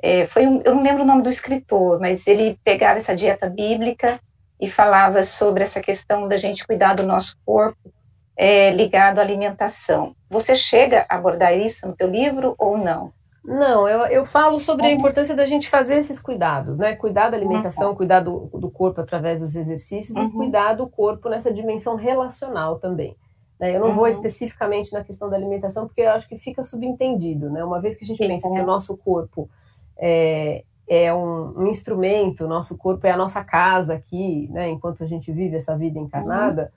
É, 0.02 0.26
foi 0.28 0.46
um, 0.48 0.62
eu 0.64 0.76
não 0.76 0.84
lembro 0.84 1.04
o 1.04 1.06
nome 1.06 1.22
do 1.22 1.30
escritor, 1.30 2.00
mas 2.00 2.28
ele 2.28 2.60
pegava 2.64 2.98
essa 2.98 3.16
dieta 3.16 3.50
bíblica 3.50 4.20
e 4.60 4.70
falava 4.70 5.24
sobre 5.24 5.64
essa 5.64 5.82
questão 5.82 6.28
da 6.28 6.38
gente 6.38 6.66
cuidar 6.66 6.96
do 6.96 7.04
nosso 7.04 7.36
corpo 7.46 7.92
é, 8.36 8.72
ligado 8.72 9.20
à 9.20 9.22
alimentação. 9.22 10.16
Você 10.30 10.56
chega 10.56 11.06
a 11.10 11.16
abordar 11.16 11.56
isso 11.56 11.88
no 11.88 11.96
teu 11.96 12.08
livro 12.08 12.56
ou 12.58 12.78
não? 12.78 13.14
Não, 13.44 13.88
eu, 13.88 14.06
eu 14.06 14.26
falo 14.26 14.60
sobre 14.60 14.86
a 14.86 14.90
uhum. 14.90 14.96
importância 14.96 15.36
da 15.36 15.46
gente 15.46 15.68
fazer 15.68 15.96
esses 15.96 16.22
cuidados, 16.22 16.78
né? 16.78 16.96
Cuidar 16.96 17.30
da 17.30 17.38
alimentação, 17.38 17.90
uhum. 17.90 17.96
cuidar 17.96 18.20
do, 18.20 18.48
do, 18.54 18.70
corpo 18.70 19.02
através 19.02 19.40
dos 19.40 19.56
exercícios 19.56 20.16
uhum. 20.16 20.26
e 20.26 20.32
cuidar 20.32 20.74
do 20.74 20.88
corpo 20.88 21.28
nessa 21.28 21.52
dimensão 21.52 21.96
relacional 21.96 22.78
também. 22.78 23.16
Né? 23.60 23.76
Eu 23.76 23.80
não 23.80 23.88
uhum. 23.88 23.96
vou 23.96 24.08
especificamente 24.08 24.94
na 24.94 25.04
questão 25.04 25.28
da 25.28 25.36
alimentação, 25.36 25.88
porque 25.88 26.02
eu 26.02 26.12
acho 26.12 26.30
que 26.30 26.38
fica 26.38 26.62
subentendido, 26.62 27.50
né? 27.50 27.64
Uma 27.64 27.82
vez 27.82 27.98
que 27.98 28.04
a 28.04 28.08
gente 28.08 28.18
Sim, 28.18 28.28
pensa 28.28 28.48
que 28.48 28.60
o 28.60 28.66
nosso 28.66 28.96
corpo 28.96 29.50
é, 29.98 30.64
é 30.88 31.12
um, 31.12 31.62
um, 31.62 31.68
instrumento, 31.68 32.46
o 32.46 32.48
nosso 32.48 32.78
corpo 32.78 33.08
é 33.08 33.12
a 33.12 33.18
nossa 33.18 33.44
casa 33.44 33.96
aqui, 33.96 34.48
né? 34.52 34.70
Enquanto 34.70 35.04
a 35.04 35.08
gente 35.08 35.32
vive 35.32 35.56
essa 35.56 35.76
vida 35.76 35.98
encarnada, 35.98 36.72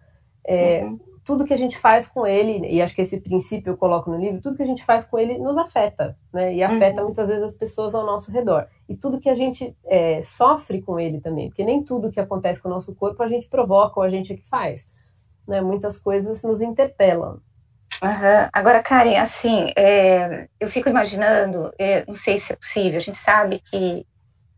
é, 0.47 0.85
uhum 0.85 1.14
tudo 1.25 1.45
que 1.45 1.55
a 1.55 1.57
gente 1.57 1.79
faz 1.79 2.07
com 2.07 2.27
ele, 2.27 2.67
e 2.69 2.83
acho 2.83 2.95
que 2.95 3.01
esse 3.01 3.19
princípio 3.19 3.73
eu 3.73 3.77
coloco 3.77 4.11
no 4.11 4.19
livro, 4.19 4.43
tudo 4.43 4.57
que 4.57 4.63
a 4.63 4.67
gente 4.67 4.85
faz 4.85 5.05
com 5.07 5.19
ele 5.19 5.39
nos 5.39 5.57
afeta, 5.57 6.17
né? 6.33 6.55
E 6.55 6.63
afeta 6.63 7.01
uhum. 7.01 7.07
muitas 7.07 7.29
vezes 7.29 7.43
as 7.43 7.55
pessoas 7.55 7.95
ao 7.95 8.05
nosso 8.05 8.31
redor. 8.31 8.67
E 8.89 8.95
tudo 8.95 9.19
que 9.19 9.31
a 9.31 9.35
gente 9.35 9.75
é, 9.87 10.21
sofre 10.21 10.83
com 10.83 11.01
ele 11.01 11.21
também, 11.21 11.49
porque 11.49 11.65
nem 11.65 11.83
tudo 11.83 12.11
que 12.11 12.21
acontece 12.21 12.63
com 12.63 12.69
o 12.69 12.73
nosso 12.73 12.95
corpo 12.95 13.23
a 13.23 13.29
gente 13.29 13.49
provoca 13.49 13.99
ou 13.99 14.05
a 14.05 14.11
gente 14.11 14.35
é 14.35 14.37
que 14.37 14.45
faz. 14.45 14.93
Né? 15.49 15.61
Muitas 15.63 15.99
coisas 15.99 16.43
nos 16.43 16.61
interpelam. 16.61 17.41
Uhum. 18.03 18.49
Agora, 18.53 18.83
Karen, 18.83 19.17
assim, 19.17 19.71
é, 19.77 20.49
eu 20.61 20.69
fico 20.69 20.91
imaginando, 20.91 21.73
é, 21.79 22.05
não 22.07 22.15
sei 22.15 22.37
se 22.37 22.53
é 22.53 22.57
possível, 22.57 22.99
a 22.99 23.01
gente 23.01 23.17
sabe 23.17 23.61
que 23.61 24.07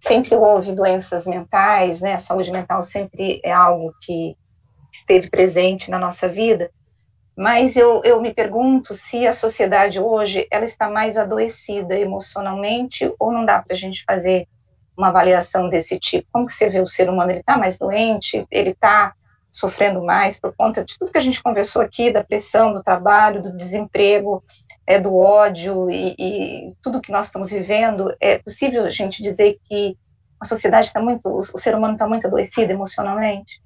sempre 0.00 0.34
houve 0.34 0.74
doenças 0.74 1.26
mentais, 1.26 2.00
né? 2.00 2.14
A 2.14 2.18
saúde 2.18 2.50
mental 2.50 2.82
sempre 2.82 3.40
é 3.44 3.52
algo 3.52 3.92
que 4.02 4.36
esteve 4.98 5.30
presente 5.30 5.90
na 5.90 5.98
nossa 5.98 6.28
vida, 6.28 6.70
mas 7.36 7.76
eu, 7.76 8.00
eu 8.02 8.20
me 8.20 8.32
pergunto 8.32 8.94
se 8.94 9.26
a 9.26 9.32
sociedade 9.32 10.00
hoje 10.00 10.46
ela 10.50 10.64
está 10.64 10.88
mais 10.88 11.18
adoecida 11.18 11.98
emocionalmente 11.98 13.12
ou 13.18 13.30
não 13.30 13.44
dá 13.44 13.60
para 13.60 13.74
a 13.74 13.78
gente 13.78 14.04
fazer 14.04 14.48
uma 14.96 15.08
avaliação 15.08 15.68
desse 15.68 15.98
tipo. 15.98 16.26
Como 16.32 16.46
que 16.46 16.52
você 16.54 16.70
vê 16.70 16.80
o 16.80 16.86
ser 16.86 17.10
humano? 17.10 17.30
Ele 17.30 17.40
está 17.40 17.58
mais 17.58 17.78
doente? 17.78 18.46
Ele 18.50 18.70
está 18.70 19.12
sofrendo 19.52 20.02
mais 20.02 20.40
por 20.40 20.54
conta 20.54 20.82
de 20.82 20.98
tudo 20.98 21.12
que 21.12 21.18
a 21.18 21.22
gente 21.22 21.42
conversou 21.42 21.82
aqui, 21.82 22.10
da 22.10 22.24
pressão 22.24 22.72
do 22.72 22.82
trabalho, 22.82 23.42
do 23.42 23.56
desemprego, 23.56 24.42
é, 24.86 24.98
do 24.98 25.14
ódio 25.16 25.90
e, 25.90 26.14
e 26.18 26.76
tudo 26.82 27.00
que 27.00 27.12
nós 27.12 27.26
estamos 27.26 27.50
vivendo? 27.50 28.14
É 28.18 28.38
possível 28.38 28.84
a 28.84 28.90
gente 28.90 29.22
dizer 29.22 29.58
que 29.64 29.96
a 30.40 30.44
sociedade 30.44 30.86
está 30.86 31.00
muito, 31.00 31.26
o 31.26 31.58
ser 31.58 31.74
humano 31.74 31.94
está 31.94 32.08
muito 32.08 32.26
adoecido 32.26 32.72
emocionalmente? 32.72 33.62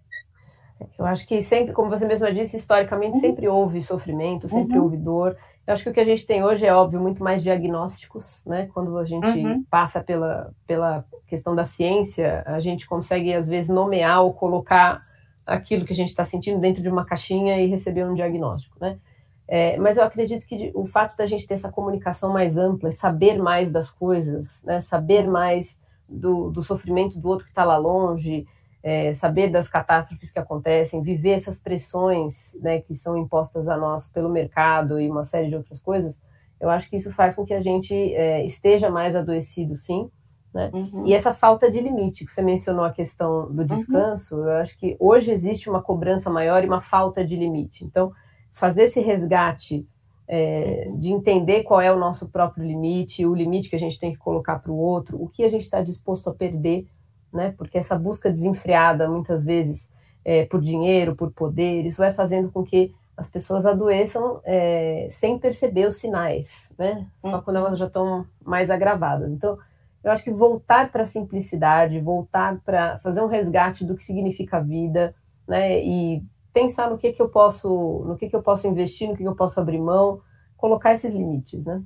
Eu 0.98 1.06
acho 1.06 1.26
que 1.26 1.40
sempre, 1.42 1.72
como 1.72 1.90
você 1.90 2.06
mesma 2.06 2.32
disse, 2.32 2.56
historicamente 2.56 3.14
uhum. 3.14 3.20
sempre 3.20 3.48
houve 3.48 3.80
sofrimento, 3.80 4.48
sempre 4.48 4.78
uhum. 4.78 4.84
houve 4.84 4.96
dor. 4.96 5.36
Eu 5.66 5.74
acho 5.74 5.82
que 5.82 5.90
o 5.90 5.92
que 5.92 6.00
a 6.00 6.04
gente 6.04 6.26
tem 6.26 6.42
hoje 6.42 6.66
é 6.66 6.74
óbvio 6.74 7.00
muito 7.00 7.22
mais 7.22 7.42
diagnósticos, 7.42 8.42
né? 8.46 8.68
Quando 8.74 8.96
a 8.98 9.04
gente 9.04 9.28
uhum. 9.28 9.64
passa 9.70 10.02
pela, 10.02 10.52
pela 10.66 11.04
questão 11.26 11.54
da 11.54 11.64
ciência, 11.64 12.42
a 12.46 12.60
gente 12.60 12.86
consegue 12.88 13.32
às 13.32 13.46
vezes 13.46 13.70
nomear 13.70 14.22
ou 14.22 14.32
colocar 14.32 15.00
aquilo 15.46 15.84
que 15.84 15.92
a 15.92 15.96
gente 15.96 16.08
está 16.08 16.24
sentindo 16.24 16.60
dentro 16.60 16.82
de 16.82 16.88
uma 16.88 17.04
caixinha 17.04 17.60
e 17.60 17.66
receber 17.66 18.04
um 18.04 18.14
diagnóstico, 18.14 18.76
né? 18.80 18.98
É, 19.46 19.76
mas 19.78 19.96
eu 19.96 20.04
acredito 20.04 20.46
que 20.46 20.70
o 20.74 20.86
fato 20.86 21.16
da 21.16 21.26
gente 21.26 21.46
ter 21.46 21.54
essa 21.54 21.72
comunicação 21.72 22.32
mais 22.32 22.56
ampla, 22.56 22.90
saber 22.92 23.36
mais 23.36 23.70
das 23.70 23.90
coisas, 23.90 24.62
né? 24.64 24.78
Saber 24.80 25.26
mais 25.26 25.80
do, 26.08 26.50
do 26.50 26.62
sofrimento 26.62 27.18
do 27.18 27.28
outro 27.28 27.44
que 27.44 27.50
está 27.50 27.64
lá 27.64 27.76
longe, 27.76 28.46
é, 28.82 29.12
saber 29.12 29.50
das 29.50 29.68
catástrofes 29.68 30.30
que 30.30 30.38
acontecem, 30.38 31.02
viver 31.02 31.30
essas 31.30 31.58
pressões 31.58 32.58
né, 32.62 32.80
que 32.80 32.94
são 32.94 33.16
impostas 33.16 33.68
a 33.68 33.76
nós 33.76 34.08
pelo 34.08 34.28
mercado 34.28 35.00
e 35.00 35.10
uma 35.10 35.24
série 35.24 35.48
de 35.48 35.56
outras 35.56 35.80
coisas, 35.80 36.22
eu 36.60 36.68
acho 36.68 36.88
que 36.88 36.96
isso 36.96 37.12
faz 37.12 37.34
com 37.34 37.44
que 37.44 37.54
a 37.54 37.60
gente 37.60 37.94
é, 37.94 38.44
esteja 38.44 38.90
mais 38.90 39.16
adoecido, 39.16 39.76
sim. 39.76 40.10
Né? 40.52 40.70
Uhum. 40.72 41.06
E 41.06 41.14
essa 41.14 41.32
falta 41.32 41.70
de 41.70 41.80
limite, 41.80 42.24
que 42.24 42.32
você 42.32 42.42
mencionou 42.42 42.84
a 42.84 42.90
questão 42.90 43.50
do 43.52 43.60
uhum. 43.60 43.66
descanso, 43.66 44.36
uhum. 44.36 44.44
eu 44.44 44.56
acho 44.56 44.76
que 44.78 44.96
hoje 44.98 45.30
existe 45.30 45.70
uma 45.70 45.82
cobrança 45.82 46.28
maior 46.28 46.62
e 46.62 46.66
uma 46.66 46.80
falta 46.80 47.24
de 47.24 47.36
limite. 47.36 47.84
Então, 47.84 48.10
fazer 48.52 48.84
esse 48.84 49.00
resgate 49.00 49.86
é, 50.26 50.90
de 50.96 51.10
entender 51.10 51.62
qual 51.62 51.80
é 51.80 51.92
o 51.92 51.98
nosso 51.98 52.28
próprio 52.28 52.64
limite, 52.64 53.26
o 53.26 53.34
limite 53.34 53.70
que 53.70 53.76
a 53.76 53.78
gente 53.78 53.98
tem 53.98 54.12
que 54.12 54.18
colocar 54.18 54.58
para 54.58 54.70
o 54.70 54.76
outro, 54.76 55.20
o 55.22 55.28
que 55.28 55.42
a 55.44 55.48
gente 55.48 55.62
está 55.62 55.80
disposto 55.82 56.28
a 56.28 56.34
perder 56.34 56.86
né? 57.32 57.54
Porque 57.56 57.78
essa 57.78 57.96
busca 57.96 58.30
desenfreada, 58.30 59.08
muitas 59.08 59.44
vezes, 59.44 59.90
é, 60.24 60.44
por 60.44 60.60
dinheiro, 60.60 61.14
por 61.14 61.30
poder, 61.32 61.86
isso 61.86 61.98
vai 61.98 62.12
fazendo 62.12 62.50
com 62.50 62.62
que 62.62 62.94
as 63.16 63.28
pessoas 63.28 63.66
adoeçam 63.66 64.40
é, 64.44 65.06
sem 65.10 65.38
perceber 65.38 65.86
os 65.86 65.96
sinais, 65.96 66.72
né? 66.78 67.06
Só 67.18 67.36
uhum. 67.36 67.42
quando 67.42 67.56
elas 67.56 67.78
já 67.78 67.86
estão 67.86 68.26
mais 68.42 68.70
agravadas. 68.70 69.30
Então, 69.30 69.58
eu 70.02 70.10
acho 70.10 70.24
que 70.24 70.30
voltar 70.30 70.90
para 70.90 71.02
a 71.02 71.06
simplicidade, 71.06 72.00
voltar 72.00 72.58
para 72.64 72.98
fazer 72.98 73.20
um 73.20 73.26
resgate 73.26 73.84
do 73.84 73.94
que 73.94 74.02
significa 74.02 74.56
a 74.56 74.60
vida, 74.60 75.14
né? 75.46 75.84
E 75.84 76.24
pensar 76.52 76.90
no 76.90 76.96
que 76.96 77.12
que 77.12 77.20
eu 77.20 77.28
posso, 77.28 78.04
no 78.06 78.16
que 78.16 78.28
que 78.28 78.34
eu 78.34 78.42
posso 78.42 78.66
investir, 78.66 79.08
no 79.08 79.14
que, 79.14 79.22
que 79.22 79.28
eu 79.28 79.36
posso 79.36 79.60
abrir 79.60 79.78
mão, 79.78 80.22
colocar 80.56 80.92
esses 80.92 81.14
limites, 81.14 81.64
né? 81.64 81.82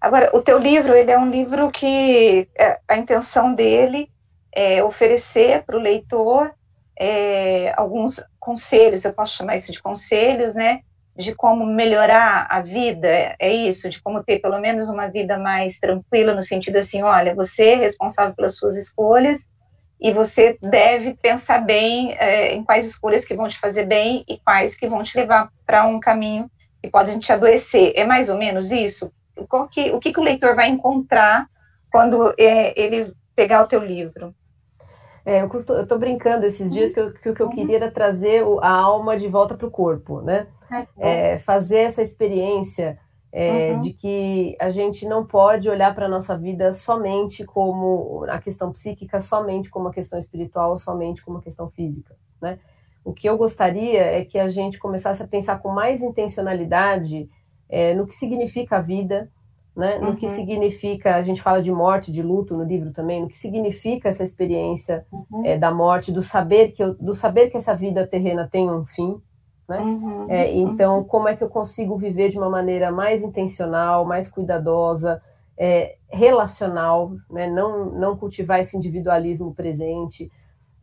Agora, 0.00 0.30
o 0.34 0.42
teu 0.42 0.58
livro, 0.58 0.94
ele 0.94 1.10
é 1.10 1.18
um 1.18 1.30
livro 1.30 1.70
que 1.70 2.48
é, 2.58 2.80
a 2.88 2.96
intenção 2.96 3.54
dele 3.54 4.10
é, 4.56 4.82
oferecer 4.82 5.62
para 5.64 5.76
o 5.76 5.80
leitor 5.80 6.50
é, 6.98 7.74
alguns 7.76 8.24
conselhos, 8.40 9.04
eu 9.04 9.12
posso 9.12 9.36
chamar 9.36 9.56
isso 9.56 9.70
de 9.70 9.82
conselhos, 9.82 10.54
né? 10.54 10.80
De 11.14 11.34
como 11.34 11.66
melhorar 11.66 12.46
a 12.48 12.62
vida, 12.62 13.36
é 13.38 13.52
isso, 13.52 13.86
de 13.90 14.00
como 14.00 14.24
ter 14.24 14.38
pelo 14.38 14.58
menos 14.58 14.88
uma 14.88 15.08
vida 15.08 15.38
mais 15.38 15.78
tranquila, 15.78 16.32
no 16.32 16.42
sentido 16.42 16.76
assim: 16.76 17.02
olha, 17.02 17.34
você 17.34 17.72
é 17.72 17.74
responsável 17.74 18.34
pelas 18.34 18.56
suas 18.56 18.78
escolhas 18.78 19.46
e 20.00 20.10
você 20.10 20.58
deve 20.62 21.14
pensar 21.14 21.58
bem 21.58 22.14
é, 22.14 22.54
em 22.54 22.64
quais 22.64 22.86
escolhas 22.86 23.26
que 23.26 23.34
vão 23.34 23.48
te 23.48 23.58
fazer 23.58 23.84
bem 23.84 24.24
e 24.26 24.38
quais 24.38 24.74
que 24.74 24.88
vão 24.88 25.02
te 25.02 25.18
levar 25.18 25.50
para 25.66 25.86
um 25.86 26.00
caminho 26.00 26.50
que 26.82 26.88
podem 26.88 27.18
te 27.18 27.30
adoecer. 27.30 27.92
É 27.94 28.06
mais 28.06 28.30
ou 28.30 28.38
menos 28.38 28.72
isso? 28.72 29.12
Que, 29.70 29.90
o 29.90 30.00
que, 30.00 30.12
que 30.14 30.20
o 30.20 30.24
leitor 30.24 30.54
vai 30.54 30.68
encontrar 30.68 31.46
quando 31.90 32.34
é, 32.38 32.72
ele 32.78 33.12
pegar 33.34 33.62
o 33.62 33.68
teu 33.68 33.84
livro? 33.84 34.34
É, 35.26 35.42
eu, 35.42 35.86
tô 35.88 35.98
brincando 35.98 36.46
esses 36.46 36.70
dias 36.70 36.92
que, 36.92 37.00
eu, 37.00 37.12
que 37.12 37.28
o 37.28 37.34
que 37.34 37.42
eu 37.42 37.48
queria 37.48 37.74
era 37.78 37.90
trazer 37.90 38.44
a 38.62 38.70
alma 38.70 39.16
de 39.16 39.26
volta 39.26 39.56
para 39.56 39.66
o 39.66 39.70
corpo, 39.70 40.20
né? 40.20 40.46
É, 40.96 41.36
fazer 41.38 41.78
essa 41.78 42.00
experiência 42.00 42.96
é, 43.32 43.72
uhum. 43.72 43.80
de 43.80 43.92
que 43.92 44.56
a 44.60 44.70
gente 44.70 45.04
não 45.04 45.26
pode 45.26 45.68
olhar 45.68 45.92
para 45.96 46.06
a 46.06 46.08
nossa 46.08 46.36
vida 46.38 46.72
somente 46.72 47.44
como 47.44 48.24
a 48.28 48.38
questão 48.38 48.70
psíquica, 48.70 49.20
somente 49.20 49.68
como 49.68 49.88
a 49.88 49.92
questão 49.92 50.16
espiritual, 50.16 50.78
somente 50.78 51.24
como 51.24 51.38
a 51.38 51.42
questão 51.42 51.68
física, 51.68 52.14
né? 52.40 52.60
O 53.04 53.12
que 53.12 53.28
eu 53.28 53.36
gostaria 53.36 54.02
é 54.02 54.24
que 54.24 54.38
a 54.38 54.48
gente 54.48 54.78
começasse 54.78 55.24
a 55.24 55.26
pensar 55.26 55.58
com 55.58 55.70
mais 55.70 56.02
intencionalidade 56.02 57.28
é, 57.68 57.94
no 57.94 58.06
que 58.06 58.14
significa 58.14 58.76
a 58.76 58.80
vida, 58.80 59.28
né? 59.76 59.98
No 59.98 60.08
uhum. 60.08 60.16
que 60.16 60.26
significa, 60.26 61.16
a 61.16 61.22
gente 61.22 61.42
fala 61.42 61.60
de 61.60 61.70
morte, 61.70 62.10
de 62.10 62.22
luto 62.22 62.56
no 62.56 62.64
livro 62.64 62.92
também, 62.92 63.20
no 63.20 63.28
que 63.28 63.36
significa 63.36 64.08
essa 64.08 64.24
experiência 64.24 65.06
uhum. 65.12 65.44
é, 65.44 65.58
da 65.58 65.70
morte, 65.70 66.10
do 66.10 66.22
saber 66.22 66.72
que 66.72 66.82
eu, 66.82 66.94
do 66.94 67.14
saber 67.14 67.50
que 67.50 67.58
essa 67.58 67.76
vida 67.76 68.06
terrena 68.06 68.48
tem 68.50 68.70
um 68.70 68.84
fim, 68.84 69.20
né? 69.68 69.78
Uhum. 69.78 70.26
É, 70.30 70.50
então, 70.56 71.04
como 71.04 71.28
é 71.28 71.36
que 71.36 71.44
eu 71.44 71.50
consigo 71.50 71.94
viver 71.98 72.30
de 72.30 72.38
uma 72.38 72.48
maneira 72.48 72.90
mais 72.90 73.22
intencional, 73.22 74.06
mais 74.06 74.30
cuidadosa, 74.30 75.20
é, 75.58 75.96
relacional, 76.08 77.12
né? 77.30 77.46
Não 77.46 77.86
não 77.92 78.16
cultivar 78.16 78.60
esse 78.60 78.78
individualismo 78.78 79.54
presente. 79.54 80.32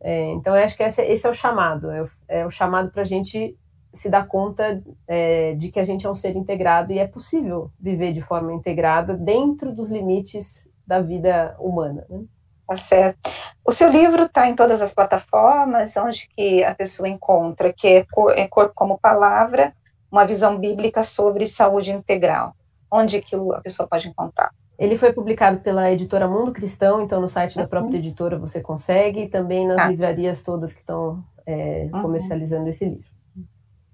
É, 0.00 0.30
então, 0.34 0.54
eu 0.56 0.62
acho 0.62 0.76
que 0.76 0.84
esse, 0.84 1.02
esse 1.02 1.26
é 1.26 1.30
o 1.30 1.34
chamado, 1.34 1.90
é 1.90 2.02
o, 2.02 2.08
é 2.28 2.46
o 2.46 2.50
chamado 2.50 2.92
para 2.92 3.02
a 3.02 3.06
gente 3.06 3.56
se 3.94 4.10
dá 4.10 4.24
conta 4.24 4.82
é, 5.06 5.54
de 5.54 5.70
que 5.70 5.78
a 5.80 5.84
gente 5.84 6.06
é 6.06 6.10
um 6.10 6.14
ser 6.14 6.36
integrado 6.36 6.92
e 6.92 6.98
é 6.98 7.06
possível 7.06 7.70
viver 7.80 8.12
de 8.12 8.20
forma 8.20 8.52
integrada 8.52 9.14
dentro 9.14 9.72
dos 9.72 9.90
limites 9.90 10.68
da 10.86 11.00
vida 11.00 11.56
humana. 11.58 12.04
Né? 12.08 12.24
Tá 12.66 12.76
certo. 12.76 13.30
O 13.64 13.72
seu 13.72 13.90
livro 13.90 14.24
está 14.24 14.48
em 14.48 14.54
todas 14.54 14.82
as 14.82 14.92
plataformas, 14.92 15.96
onde 15.96 16.28
que 16.34 16.64
a 16.64 16.74
pessoa 16.74 17.08
encontra, 17.08 17.72
que 17.72 17.86
é, 17.86 18.06
é 18.36 18.48
Corpo 18.48 18.74
como 18.74 18.98
Palavra, 18.98 19.72
uma 20.10 20.24
visão 20.24 20.58
bíblica 20.58 21.02
sobre 21.02 21.46
saúde 21.46 21.92
integral. 21.92 22.54
Onde 22.90 23.20
que 23.20 23.34
a 23.36 23.60
pessoa 23.60 23.88
pode 23.88 24.08
encontrar? 24.08 24.50
Ele 24.78 24.96
foi 24.96 25.12
publicado 25.12 25.60
pela 25.60 25.90
editora 25.92 26.26
Mundo 26.26 26.52
Cristão, 26.52 27.00
então 27.00 27.20
no 27.20 27.28
site 27.28 27.56
da 27.56 27.66
própria 27.66 27.92
uhum. 27.92 27.98
editora 27.98 28.38
você 28.38 28.60
consegue, 28.60 29.24
e 29.24 29.28
também 29.28 29.66
nas 29.66 29.78
ah. 29.78 29.88
livrarias 29.88 30.42
todas 30.42 30.72
que 30.72 30.80
estão 30.80 31.22
é, 31.46 31.88
uhum. 31.92 32.02
comercializando 32.02 32.68
esse 32.68 32.84
livro. 32.84 33.13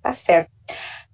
Tá 0.02 0.12
certo. 0.12 0.50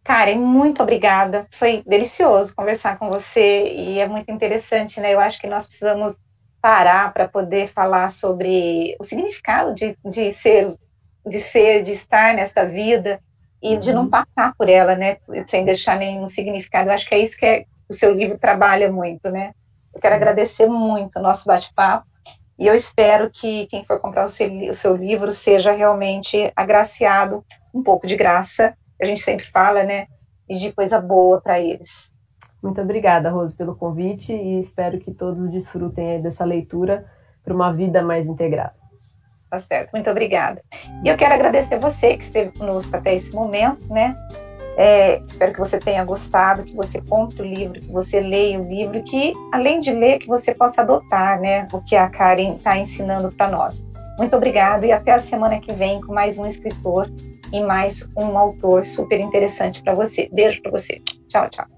Karen, 0.04 0.38
muito 0.38 0.82
obrigada. 0.82 1.46
Foi 1.50 1.82
delicioso 1.84 2.54
conversar 2.54 2.96
com 2.98 3.08
você 3.08 3.72
e 3.72 3.98
é 3.98 4.06
muito 4.06 4.30
interessante, 4.30 5.00
né? 5.00 5.12
Eu 5.12 5.20
acho 5.20 5.40
que 5.40 5.48
nós 5.48 5.66
precisamos 5.66 6.16
parar 6.62 7.12
para 7.12 7.26
poder 7.26 7.68
falar 7.72 8.08
sobre 8.10 8.96
o 9.00 9.04
significado 9.04 9.74
de, 9.74 9.96
de 10.04 10.32
ser, 10.32 10.74
de 11.26 11.40
ser, 11.40 11.82
de 11.82 11.92
estar 11.92 12.34
nesta 12.34 12.64
vida 12.64 13.20
e 13.60 13.74
uhum. 13.74 13.80
de 13.80 13.92
não 13.92 14.02
uhum. 14.02 14.10
passar 14.10 14.54
por 14.56 14.68
ela, 14.68 14.94
né? 14.94 15.16
Sem 15.48 15.64
deixar 15.64 15.96
nenhum 15.96 16.26
significado. 16.28 16.88
Eu 16.88 16.94
acho 16.94 17.08
que 17.08 17.14
é 17.14 17.18
isso 17.18 17.36
que 17.36 17.46
é, 17.46 17.64
o 17.88 17.92
seu 17.92 18.12
livro 18.12 18.38
trabalha 18.38 18.90
muito, 18.92 19.28
né? 19.30 19.52
Eu 19.92 20.00
quero 20.00 20.14
uhum. 20.14 20.20
agradecer 20.20 20.66
muito 20.66 21.18
o 21.18 21.22
nosso 21.22 21.44
bate-papo 21.46 22.06
e 22.58 22.66
eu 22.66 22.74
espero 22.74 23.30
que 23.30 23.66
quem 23.66 23.84
for 23.84 24.00
comprar 24.00 24.24
o 24.24 24.30
seu, 24.30 24.48
o 24.70 24.74
seu 24.74 24.96
livro 24.96 25.30
seja 25.30 25.72
realmente 25.72 26.50
agraciado 26.56 27.44
um 27.74 27.82
pouco 27.82 28.06
de 28.06 28.16
graça, 28.16 28.74
a 29.00 29.04
gente 29.04 29.20
sempre 29.20 29.44
fala, 29.44 29.82
né? 29.82 30.06
E 30.48 30.56
de 30.56 30.72
coisa 30.72 31.00
boa 31.00 31.40
para 31.40 31.60
eles. 31.60 32.14
Muito 32.62 32.80
obrigada, 32.80 33.30
Rose, 33.30 33.54
pelo 33.54 33.76
convite 33.76 34.32
e 34.32 34.58
espero 34.58 34.98
que 34.98 35.12
todos 35.12 35.48
desfrutem 35.50 36.22
dessa 36.22 36.44
leitura 36.44 37.04
para 37.44 37.54
uma 37.54 37.72
vida 37.72 38.02
mais 38.02 38.26
integrada. 38.26 38.74
Tá 39.50 39.58
certo, 39.58 39.92
muito 39.92 40.10
obrigada. 40.10 40.62
E 41.04 41.08
eu 41.08 41.16
quero 41.16 41.34
agradecer 41.34 41.78
você 41.78 42.16
que 42.16 42.24
esteve 42.24 42.56
conosco 42.58 42.96
até 42.96 43.14
esse 43.14 43.32
momento, 43.32 43.86
né? 43.92 44.16
É, 44.76 45.22
espero 45.26 45.52
que 45.52 45.58
você 45.58 45.78
tenha 45.78 46.04
gostado, 46.04 46.64
que 46.64 46.74
você 46.74 47.00
compre 47.00 47.42
o 47.42 47.44
livro, 47.44 47.80
que 47.80 47.90
você 47.90 48.20
leia 48.20 48.60
o 48.60 48.68
livro, 48.68 49.02
que 49.02 49.32
além 49.52 49.80
de 49.80 49.90
ler, 49.90 50.18
que 50.18 50.26
você 50.26 50.54
possa 50.54 50.82
adotar, 50.82 51.40
né, 51.40 51.66
o 51.72 51.80
que 51.80 51.96
a 51.96 52.08
Karen 52.10 52.56
está 52.56 52.76
ensinando 52.76 53.32
para 53.32 53.48
nós. 53.48 53.84
Muito 54.18 54.36
obrigado 54.36 54.84
e 54.84 54.92
até 54.92 55.12
a 55.12 55.18
semana 55.18 55.60
que 55.60 55.72
vem 55.72 56.00
com 56.00 56.12
mais 56.12 56.38
um 56.38 56.46
escritor 56.46 57.10
e 57.52 57.60
mais 57.60 58.08
um 58.16 58.36
autor 58.36 58.84
super 58.84 59.20
interessante 59.20 59.82
para 59.82 59.94
você. 59.94 60.28
Beijo 60.32 60.60
para 60.62 60.70
você. 60.70 61.00
Tchau, 61.28 61.48
tchau. 61.50 61.75